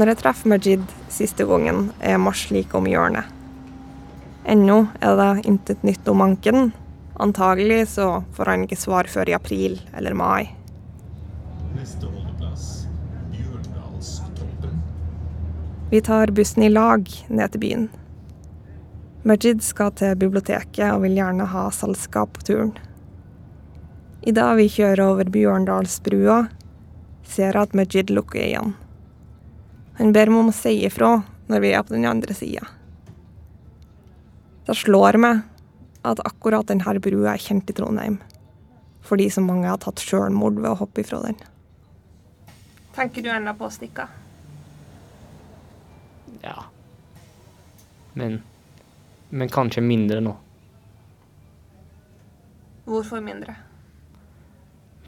Når 0.00 0.14
jeg 0.14 0.16
treffer 0.22 0.48
Majid 0.48 0.92
siste 1.12 1.44
gangen, 1.44 1.90
er 2.00 2.16
mars 2.16 2.46
like 2.48 2.72
om 2.72 2.86
hjørnet. 2.88 3.26
Ennå 4.48 4.86
er 5.04 5.18
det 5.18 5.42
intet 5.50 5.84
nytt 5.84 6.08
om 6.08 6.22
anken. 6.24 6.70
Antagelig 7.20 7.82
så 7.98 8.06
får 8.32 8.48
han 8.48 8.64
ikke 8.64 8.78
svar 8.80 9.10
før 9.12 9.28
i 9.28 9.36
april 9.36 9.76
eller 9.92 10.16
mai. 10.16 10.48
Neste 11.76 12.08
holdeplass 12.08 12.88
Bjørndalstoppen. 13.34 14.80
Vi 15.92 16.00
tar 16.08 16.32
bussen 16.32 16.64
i 16.64 16.72
lag 16.72 17.04
ned 17.28 17.52
til 17.52 17.66
byen. 17.68 17.88
Majid 19.28 19.60
skal 19.60 19.92
til 20.00 20.16
biblioteket 20.16 20.94
og 20.94 21.04
vil 21.04 21.20
gjerne 21.20 21.52
ha 21.52 21.68
selskap 21.76 22.38
på 22.38 22.48
turen. 22.54 22.76
Idet 24.24 24.52
vi 24.56 24.72
kjører 24.80 25.10
over 25.12 25.28
Bjørndalsbrua, 25.28 26.46
ser 27.20 27.50
jeg 27.52 27.68
at 27.68 27.76
Majid 27.76 28.16
lukker 28.16 28.40
øynene. 28.48 28.80
Han 29.98 30.12
ber 30.12 30.30
meg 30.30 30.44
om 30.44 30.50
å 30.52 30.56
si 30.56 30.76
ifra 30.86 31.16
når 31.50 31.64
vi 31.64 31.72
er 31.74 31.82
på 31.82 31.94
den 31.96 32.06
andre 32.08 32.34
sida. 32.36 32.66
Det 34.66 34.76
slår 34.78 35.18
meg 35.18 35.40
at 36.06 36.20
akkurat 36.24 36.68
denne 36.70 37.00
brua 37.02 37.34
er 37.34 37.42
kjent 37.42 37.70
i 37.70 37.74
Trondheim, 37.76 38.20
fordi 39.04 39.28
så 39.32 39.42
mange 39.44 39.68
har 39.68 39.80
tatt 39.82 40.00
sjølmord 40.00 40.60
ved 40.60 40.70
å 40.70 40.78
hoppe 40.80 41.02
ifra 41.02 41.20
den. 41.24 41.36
Tenker 42.94 43.24
du 43.24 43.30
ennå 43.32 43.54
på 43.58 43.66
å 43.68 43.74
stikke? 43.74 44.06
Ja. 46.44 46.64
Men 48.14 48.42
Men 49.30 49.48
kanskje 49.48 49.80
mindre 49.80 50.20
nå. 50.20 50.32
Hvorfor 52.84 53.20
mindre? 53.22 53.54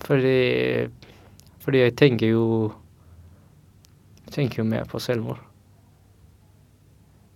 Fordi 0.04 0.90
Fordi 1.62 1.78
jeg 1.78 1.96
tenker 1.98 2.30
jo 2.30 2.44
tenker 4.34 4.62
jo 4.62 4.68
mer 4.68 4.88
på 4.88 5.00
selvmord. 5.02 5.40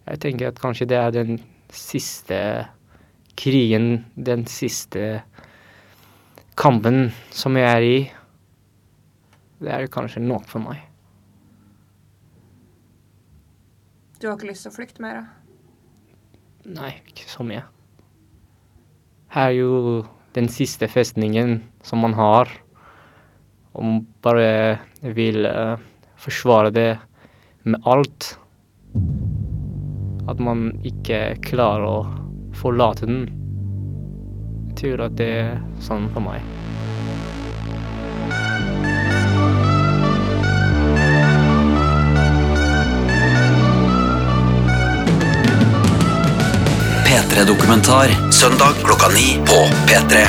Jeg 0.07 0.23
tenker 0.23 0.51
at 0.51 0.61
kanskje 0.63 0.87
det 0.91 0.99
er 1.01 1.15
den 1.15 1.39
siste 1.75 2.39
krigen, 3.37 4.05
den 4.15 4.47
siste 4.49 5.23
kampen 6.57 7.11
som 7.35 7.57
jeg 7.59 7.71
er 7.71 7.87
i. 7.87 7.97
Det 9.61 9.73
er 9.73 9.89
kanskje 9.93 10.23
nok 10.23 10.47
for 10.49 10.63
meg. 10.63 10.85
Du 14.21 14.29
har 14.29 14.37
ikke 14.39 14.49
lyst 14.49 14.65
til 14.65 14.73
å 14.73 14.77
flykte 14.77 15.03
mer? 15.05 15.25
Nei, 16.67 16.95
ikke 17.11 17.27
så 17.29 17.45
mye. 17.47 17.67
Her 19.35 19.51
er 19.51 19.59
jo 19.59 20.05
den 20.37 20.49
siste 20.53 20.89
festningen 20.89 21.59
som 21.85 22.01
man 22.05 22.17
har. 22.17 22.51
Og 23.77 23.85
man 23.85 24.01
bare 24.25 24.79
vil 25.17 25.45
uh, 25.45 25.77
forsvare 26.21 26.71
det 26.75 26.91
med 27.67 27.81
alt. 27.85 28.39
At 30.27 30.41
man 30.43 30.71
ikke 30.87 31.37
klarer 31.45 31.87
å 31.87 31.99
forlate 32.57 33.09
den. 33.09 33.27
Jeg 34.69 34.79
tror 34.81 35.07
at 35.09 35.19
det 35.21 35.33
er 35.41 35.59
sånn 35.83 36.09
for 36.15 36.25
meg. 36.25 36.45
P3-dokumentar 47.07 48.13
søndag 48.35 48.83
klokka 48.83 49.09
ni 49.15 49.39
på 49.47 49.63
P3. 49.89 50.27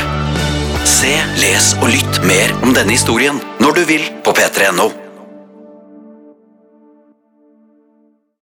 Se, 0.87 1.11
les 1.41 1.73
og 1.81 1.89
lytt 1.91 2.21
mer 2.23 2.53
om 2.63 2.71
denne 2.75 2.95
historien 2.95 3.41
når 3.59 3.81
du 3.81 3.83
vil 3.91 4.07
på 4.23 4.35
p3.no. 4.37 5.06